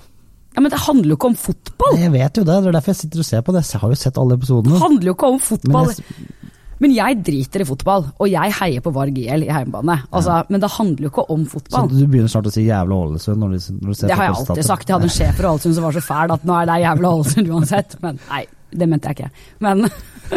Ja, 0.57 0.61
Men 0.65 0.73
det 0.73 0.79
handler 0.87 1.13
jo 1.13 1.17
ikke 1.19 1.29
om 1.29 1.35
fotball! 1.37 1.97
Jeg 2.01 2.11
vet 2.15 2.37
jo 2.39 2.43
det, 2.43 2.55
det 2.65 2.69
er 2.71 2.75
derfor 2.79 2.93
jeg 2.93 2.97
sitter 3.03 3.21
og 3.21 3.25
ser 3.27 3.43
på 3.45 3.53
det. 3.53 3.61
Jeg 3.69 3.81
har 3.83 3.91
jo 3.93 3.97
sett 4.01 4.17
alle 4.17 4.37
Det 4.41 4.79
handler 4.81 5.11
jo 5.11 5.13
ikke 5.13 5.27
om 5.29 5.35
Men 5.37 5.43
fotball. 5.45 5.91
jeg, 5.93 6.29
Men 6.81 6.93
jeg 6.93 7.17
driter 7.25 7.61
i 7.61 7.67
fotball, 7.69 8.07
og 8.17 8.29
jeg 8.29 8.53
heier 8.59 8.81
på 8.85 8.93
Varg 8.93 9.17
IL 9.21 9.45
i 9.45 9.49
hjemmebane. 9.51 9.99
Altså, 10.11 10.39
Men 10.49 10.61
det 10.61 10.69
handler 10.73 11.05
jo 11.07 11.11
ikke 11.13 11.25
om 11.33 11.45
fotball. 11.45 11.89
så 11.89 11.99
du 11.99 12.07
begynner 12.09 12.29
snart 12.33 12.49
å 12.49 12.53
si 12.53 12.65
jævla 12.65 12.97
Ålesund 13.05 13.37
når 13.41 13.53
du, 13.53 13.59
når 13.81 13.87
du 13.93 13.93
ser 13.99 14.07
Det 14.11 14.17
har 14.17 14.29
jeg 14.31 14.35
alltid 14.41 14.65
sagt. 14.65 14.87
Jeg 14.89 14.95
hadde 14.97 15.09
en 15.11 15.15
sjef 15.17 15.35
for 15.37 15.49
Ålesund 15.51 15.77
som 15.77 15.83
var 15.87 15.97
så 15.97 16.05
fæl 16.09 16.33
at 16.37 16.45
nå 16.49 16.57
er 16.61 16.65
det 16.71 16.77
jævla 16.87 17.13
Ålesund 17.19 17.51
uansett. 17.53 17.97
Men 18.01 18.19
nei, 18.29 18.43
det 18.73 18.89
mente 18.89 19.13
jeg 19.13 19.17
ikke. 19.19 19.31
Men, 19.59 19.85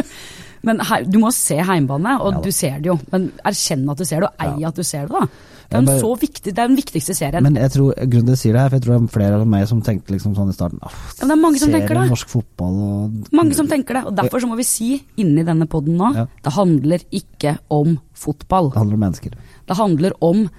men 0.68 0.82
du 1.08 1.18
må 1.24 1.32
se 1.32 1.56
heimbane, 1.64 2.18
og 2.20 2.34
Ja 2.36 2.44
du 2.44 2.50
ser 2.52 2.76
det 2.84 2.92
jo. 2.92 2.98
Men 3.12 3.30
erkjenn 3.44 3.88
at 3.88 3.96
du 4.00 4.04
ser 4.04 4.20
det, 4.20 4.28
og 4.28 4.44
ei 4.44 4.60
Ja. 4.60 4.68
at 4.68 4.76
du 4.76 4.82
ser 4.84 5.08
det, 5.08 5.16
da. 5.16 5.26
Det 5.70 5.78
er, 5.78 5.84
bare- 5.86 6.00
så 6.02 6.10
viktig, 6.18 6.42
det 6.52 6.58
er 6.58 6.66
den 6.66 6.76
viktigste 6.76 7.14
serien. 7.14 7.42
Men 7.46 7.54
jeg 7.54 7.70
tror, 7.70 7.94
grunnen 7.94 8.26
til 8.26 8.32
at 8.32 8.36
jeg 8.36 8.42
sier 8.42 8.52
det 8.56 8.60
her, 8.60 8.68
for 8.72 8.76
jeg 8.76 8.82
tror 8.82 8.94
det 8.96 9.02
er 9.06 9.12
flere 9.14 9.36
av 9.40 9.46
meg 9.46 9.68
som 9.70 9.82
tenkte 9.86 10.10
liksom 10.16 10.34
sånn 10.34 10.48
i 10.50 10.56
starten 10.56 10.80
«Åh, 10.82 10.96
Ja, 11.20 11.26
det 11.28 11.30
er 11.36 11.40
mange 11.40 11.58
som 11.62 11.70
tenker 11.70 11.94
det. 11.94 12.08
norsk 12.10 12.28
fotball 12.28 12.80
og 12.82 13.30
Mange 13.32 13.54
som 13.54 13.68
tenker 13.70 13.94
det. 13.94 14.04
Og 14.10 14.16
derfor 14.18 14.40
så 14.42 14.48
må 14.50 14.56
vi 14.58 14.64
si 14.66 14.90
inni 15.16 15.44
denne 15.46 15.68
poden 15.70 15.96
nå, 15.96 16.10
Ja. 16.16 16.26
det 16.42 16.52
handler 16.52 16.98
ikke 17.12 17.58
om 17.70 18.00
fotball. 18.14 18.70
Det 18.72 18.78
handler 18.82 18.94
om 18.94 19.00
mennesker. 19.06 19.30
Det 19.66 19.76
handler 19.76 20.12
om 20.20 20.50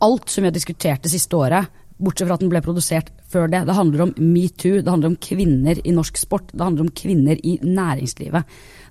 alt 0.00 0.28
som 0.28 0.42
vi 0.44 0.48
har 0.48 0.52
diskutert 0.54 1.02
det 1.02 1.10
siste 1.10 1.32
året, 1.34 1.66
bortsett 1.98 2.28
fra 2.28 2.34
at 2.34 2.40
den 2.40 2.50
ble 2.52 2.60
produsert 2.62 3.08
før 3.28 3.48
det. 3.50 3.64
Det 3.66 3.74
handler 3.74 4.02
om 4.02 4.12
metoo, 4.18 4.82
det 4.82 4.86
handler 4.86 5.08
om 5.08 5.16
kvinner 5.16 5.80
i 5.82 5.90
norsk 5.90 6.16
sport, 6.16 6.52
det 6.52 6.60
handler 6.62 6.82
om 6.86 6.90
kvinner 6.94 7.40
i 7.42 7.58
næringslivet. 7.64 8.44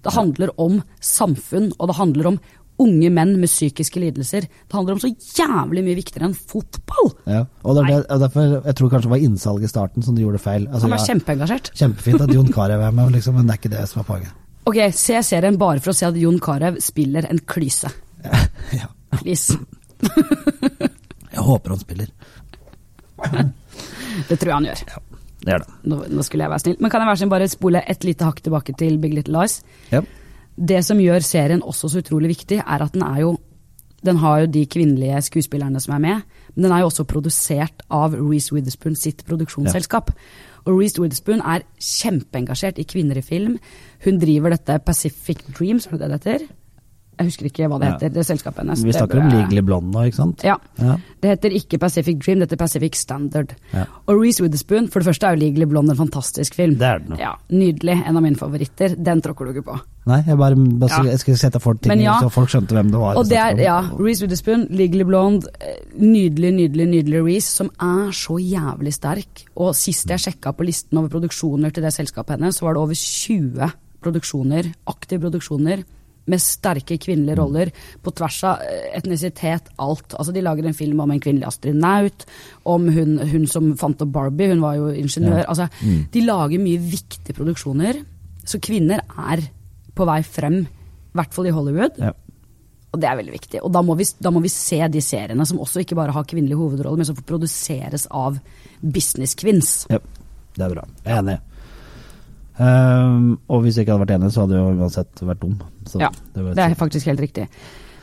Det 0.03 0.11
handler 0.13 0.49
om 0.57 0.81
samfunn, 0.99 1.71
og 1.79 1.87
det 1.87 1.95
handler 1.95 2.27
om 2.33 2.39
unge 2.83 3.09
menn 3.13 3.35
med 3.41 3.49
psykiske 3.49 4.01
lidelser. 4.01 4.47
Det 4.47 4.75
handler 4.75 4.97
om 4.97 5.01
så 5.01 5.09
jævlig 5.11 5.83
mye 5.85 5.97
viktigere 5.97 6.29
enn 6.29 6.35
fotball! 6.37 7.13
Ja. 7.25 7.43
Og, 7.63 7.77
det 7.77 7.85
er 7.89 8.03
og 8.03 8.21
derfor, 8.25 8.57
jeg 8.59 8.77
tror 8.79 8.91
kanskje 8.93 9.07
det 9.07 9.13
var 9.15 9.23
innsalget 9.27 9.69
i 9.69 9.71
starten 9.71 10.05
som 10.05 10.17
de 10.17 10.25
gjorde 10.25 10.41
feil. 10.43 10.67
Altså, 10.67 10.85
Han 10.85 10.95
var 10.95 11.05
kjempeengasjert. 11.05 11.71
Kjempefint 11.77 12.25
at 12.27 12.33
Jon 12.35 12.51
Carew 12.57 12.83
er 12.85 12.93
med, 12.99 13.15
liksom, 13.17 13.39
men 13.39 13.49
det 13.49 13.57
er 13.57 13.61
ikke 13.63 13.73
det 13.77 13.87
som 13.91 14.03
er 14.03 14.09
poenget. 14.11 14.43
Ok, 14.67 14.81
se 14.99 15.21
serien 15.23 15.57
bare 15.59 15.79
for 15.79 15.93
å 15.93 15.97
se 15.97 16.09
at 16.09 16.17
Jon 16.19 16.39
Carew 16.43 16.77
spiller 16.83 17.29
en 17.31 17.39
klyse. 17.47 17.91
ja. 18.79 18.91
Please. 19.17 19.55
Jeg 21.37 21.45
håper 21.45 21.73
han 21.75 21.79
spiller. 21.79 22.09
Det 24.27 24.37
tror 24.37 24.49
jeg 24.49 24.55
han 24.55 24.65
gjør. 24.65 24.81
Ja, 24.89 25.01
Det 25.43 25.51
gjør 25.53 25.63
det. 25.63 25.75
Nå, 25.91 25.99
nå 26.17 26.23
skulle 26.25 26.45
jeg 26.47 26.51
være 26.51 26.63
snill. 26.63 26.77
Men 26.81 26.91
kan 26.91 27.03
jeg 27.03 27.09
være 27.11 27.19
snill 27.21 27.31
bare 27.33 27.49
spole 27.51 27.81
et 27.93 28.07
lite 28.07 28.25
hakk 28.25 28.41
tilbake 28.45 28.73
til 28.79 28.97
Big 29.03 29.13
Little 29.13 29.37
Lies? 29.37 29.59
Ja. 29.93 30.01
Det 30.57 30.81
som 30.85 30.99
gjør 31.01 31.25
serien 31.25 31.61
også 31.61 31.91
så 31.91 32.01
utrolig 32.01 32.33
viktig, 32.33 32.61
er 32.63 32.83
at 32.83 32.93
den 32.93 33.05
er 33.05 33.21
jo 33.25 33.37
den 34.05 34.19
har 34.21 34.43
jo 34.43 34.49
de 34.53 34.61
kvinnelige 34.69 35.21
skuespillerne 35.25 35.79
som 35.81 35.95
er 35.95 36.03
med, 36.03 36.35
men 36.55 36.63
den 36.63 36.71
er 36.71 36.83
jo 36.83 36.89
også 36.91 37.03
produsert 37.09 37.81
av 37.89 38.13
Reece 38.13 38.53
Witherspoon 38.53 38.95
sitt 38.95 39.23
produksjonsselskap. 39.25 40.11
Og 40.67 40.77
Reece 40.77 41.01
Witherspoon 41.01 41.41
er 41.41 41.65
kjempeengasjert 41.81 42.77
i 42.77 42.85
kvinner 42.87 43.17
i 43.17 43.25
film. 43.25 43.57
Hun 44.05 44.21
driver 44.21 44.53
dette 44.53 44.77
Pacific 44.85 45.41
Dreams, 45.49 45.87
er 45.87 45.97
det 45.97 45.99
det 45.99 46.09
det 46.11 46.19
heter? 46.21 46.47
Jeg 47.17 47.27
husker 47.31 47.45
ikke 47.49 47.67
hva 47.69 47.79
det 47.81 47.87
Ja. 47.87 47.93
heter, 47.97 48.13
det 48.13 48.25
selskapet 48.27 48.57
hennes. 48.61 48.83
Vi 48.85 48.91
snakker 48.93 49.19
om 49.19 49.29
Legally 49.29 49.61
Blonde 49.65 49.91
nå, 49.91 50.03
ikke 50.05 50.15
sant? 50.19 50.43
Ja. 50.45 50.55
Ja. 50.77 50.97
Det 51.19 51.29
heter 51.31 51.49
ikke 51.57 51.79
Pacific 51.81 52.19
Dream, 52.23 52.39
det 52.39 52.49
heter 52.51 52.57
Pacific 52.61 52.93
Standard. 52.95 53.55
Ja. 53.73 53.85
Og 54.07 54.21
Reece 54.21 54.41
Witherspoon, 54.43 54.87
for 54.87 54.99
det 55.01 55.07
første 55.07 55.25
er 55.25 55.35
jo 55.35 55.41
Legally 55.41 55.65
Blonde 55.65 55.91
en 55.91 55.97
fantastisk 55.97 56.53
film. 56.53 56.75
Det 56.77 56.85
er 56.85 56.99
den 56.99 57.15
jo. 57.15 57.21
Ja, 57.23 57.31
Nydelig, 57.49 58.03
en 58.07 58.15
av 58.17 58.21
mine 58.21 58.35
favoritter. 58.37 58.95
Den 59.03 59.21
tråkker 59.21 59.45
du 59.45 59.53
ikke 59.55 59.65
på. 59.71 59.79
Nei, 60.07 60.21
jeg 60.27 60.37
bare, 60.37 60.55
bare 60.55 60.89
Ja. 60.89 61.03
jeg 61.09 61.19
skulle 61.19 61.37
sette 61.37 61.59
for 61.59 61.73
ting 61.73 61.99
ja. 62.01 62.19
så 62.21 62.29
folk 62.31 62.47
skjønte 62.49 62.77
hvem 62.77 62.91
det 62.91 62.99
var. 63.01 63.17
Og 63.17 63.27
det 63.27 63.37
er, 63.37 63.57
ja, 63.65 63.81
Reece 63.97 64.21
Witherspoon, 64.21 64.67
Legally 64.69 65.03
Blonde, 65.03 65.47
eh, 65.59 65.81
nydelig, 65.99 66.53
nydelig, 66.53 66.87
nydelig 66.87 67.25
Reece, 67.25 67.49
som 67.49 67.71
er 67.81 68.11
så 68.13 68.37
jævlig 68.39 68.93
sterk. 68.93 69.43
Og 69.57 69.73
sist 69.75 70.07
jeg 70.07 70.19
sjekka 70.19 70.53
på 70.55 70.63
listen 70.65 70.97
over 70.99 71.09
produksjoner 71.09 71.73
til 71.73 71.83
det 71.83 71.93
selskapet 71.93 72.37
hennes, 72.37 72.55
så 72.55 72.61
var 72.69 72.73
det 72.77 72.83
over 72.83 72.93
20 72.93 73.73
produksjoner, 74.03 74.73
aktive 74.87 75.19
produksjoner, 75.25 75.83
med 76.27 76.43
sterke 76.43 76.97
kvinnelige 77.01 77.37
roller 77.39 77.71
på 78.03 78.13
tvers 78.17 78.39
av 78.49 78.63
eh, 78.65 78.91
etnisitet, 78.99 79.71
alt. 79.79 80.15
Altså 80.17 80.35
De 80.35 80.43
lager 80.45 80.67
en 80.67 80.77
film 80.77 81.01
om 81.03 81.13
en 81.13 81.23
kvinnelig 81.23 81.47
astronaut, 81.49 82.27
om 82.67 82.87
hun, 82.93 83.17
hun 83.31 83.47
som 83.49 83.73
fant 83.79 84.03
opp 84.03 84.13
Barbie, 84.15 84.51
hun 84.53 84.63
var 84.63 84.77
jo 84.79 84.91
ingeniør. 84.91 85.43
Ja. 85.43 85.49
Altså, 85.53 85.67
De 86.13 86.25
lager 86.25 86.63
mye 86.63 86.83
viktige 86.83 87.35
produksjoner, 87.37 88.03
så 88.47 88.61
kvinner 88.63 89.03
er 89.31 89.43
på 89.97 90.05
vei 90.07 90.21
frem, 90.23 90.61
i 90.63 91.17
hvert 91.17 91.33
fall 91.35 91.49
i 91.49 91.55
Hollywood. 91.55 91.99
Ja. 92.01 92.13
Og 92.95 93.01
det 93.03 93.09
er 93.09 93.17
veldig 93.19 93.33
viktig. 93.35 93.59
Og 93.65 93.71
da 93.73 93.81
må, 93.83 93.97
vi, 93.99 94.05
da 94.23 94.31
må 94.33 94.41
vi 94.43 94.51
se 94.51 94.79
de 94.91 95.01
seriene 95.03 95.45
som 95.45 95.59
også 95.61 95.83
ikke 95.83 95.97
bare 95.97 96.15
har 96.15 96.27
kvinnelige 96.27 96.59
hovedroller, 96.59 97.01
men 97.01 97.09
som 97.09 97.17
produseres 97.27 98.07
av 98.15 98.39
business-kvinns. 98.81 99.87
Ja, 99.91 99.99
det 100.55 100.65
er 100.65 100.75
bra. 100.77 100.85
Jeg 101.03 101.13
er 101.13 101.21
enig. 101.23 101.37
Ehm, 102.59 103.37
og 103.47 103.61
hvis 103.61 103.77
jeg 103.77 103.85
ikke 103.85 103.93
hadde 103.93 104.05
vært 104.07 104.15
enig, 104.17 104.31
så 104.33 104.45
hadde 104.45 104.57
jeg 104.57 104.77
uansett 104.77 105.21
vært 105.21 105.41
dum. 105.41 105.59
Så 105.85 105.99
Ja, 106.01 106.09
det 106.35 106.43
var 106.43 106.55
det 106.57 106.63
er 106.63 106.79
faktisk 106.79 107.05
helt 107.05 107.21
riktig. 107.21 107.47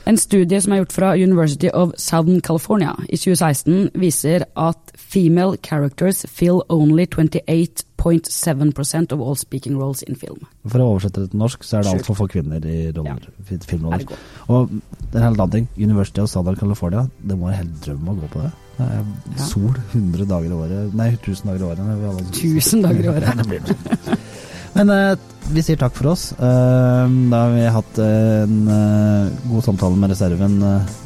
En 0.07 0.19
studie 0.21 0.61
som 0.61 0.73
er 0.73 0.77
gjort 0.83 0.93
fra 0.93 1.15
University 1.17 1.69
of 1.73 1.93
Southern 1.97 2.41
California 2.45 2.93
i 3.09 3.17
2016, 3.17 3.91
viser 3.97 4.45
at 4.61 4.77
female 5.01 5.57
characters 5.65 6.27
fill 6.29 6.61
only 6.69 7.07
28.7% 7.07 9.13
of 9.13 9.21
all 9.21 9.35
speaking 9.35 9.79
roles 9.81 10.03
in 10.03 10.15
film. 10.15 10.45
For 10.69 10.79
å 10.79 10.91
oversette 10.93 11.21
det 11.25 11.31
til 11.33 11.39
norsk, 11.41 11.65
så 11.65 11.77
er 11.79 11.83
det 11.87 11.93
altfor 11.95 12.15
få 12.21 12.27
kvinner 12.37 12.61
i 12.69 12.93
roller, 12.93 13.25
ja. 13.49 13.57
filmroller. 13.65 14.05
Og 14.53 14.69
det 14.69 15.15
er 15.15 15.19
en 15.23 15.29
helt 15.31 15.41
annen 15.41 15.57
ting. 15.57 15.69
University 15.81 16.21
of 16.21 16.29
Southern 16.29 16.57
California, 16.61 17.09
det 17.25 17.39
må 17.39 17.49
være 17.49 17.63
helt 17.63 17.77
drøm 17.87 18.09
å 18.13 18.15
gå 18.21 18.27
på 18.37 18.41
det. 18.45 18.53
Ja. 18.79 19.45
sol 19.47 19.71
100 19.93 20.25
dager 20.27 20.51
i 20.51 20.57
året. 20.57 20.95
Nei, 20.99 21.11
1000 21.19 21.47
dager 21.51 21.61
i 21.61 21.69
året. 21.69 21.85
Det 21.85 21.95
er 21.95 22.17
vel- 22.17 22.33
Tusen 22.41 22.83
dager 22.83 23.05
i 23.05 23.09
året. 23.13 24.19
Men 24.77 24.91
uh, 24.91 25.15
vi 25.55 25.63
sier 25.63 25.79
takk 25.79 25.95
for 25.95 26.11
oss. 26.15 26.33
Uh, 26.41 27.07
da 27.31 27.45
har 27.45 27.55
vi 27.55 27.69
hatt 27.77 28.01
en 28.03 28.57
eh, 28.75 29.29
god 29.53 29.63
samtale 29.69 30.01
med 30.01 30.11
reserven 30.11 30.59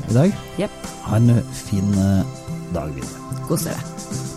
i 0.09 0.17
dag. 0.17 0.33
Yep. 0.63 0.89
Ha 1.11 1.21
en 1.21 1.43
fin 1.53 1.93
dag 2.73 2.89
videre. 2.97 3.45
Kos 3.49 3.69
dere. 3.69 4.28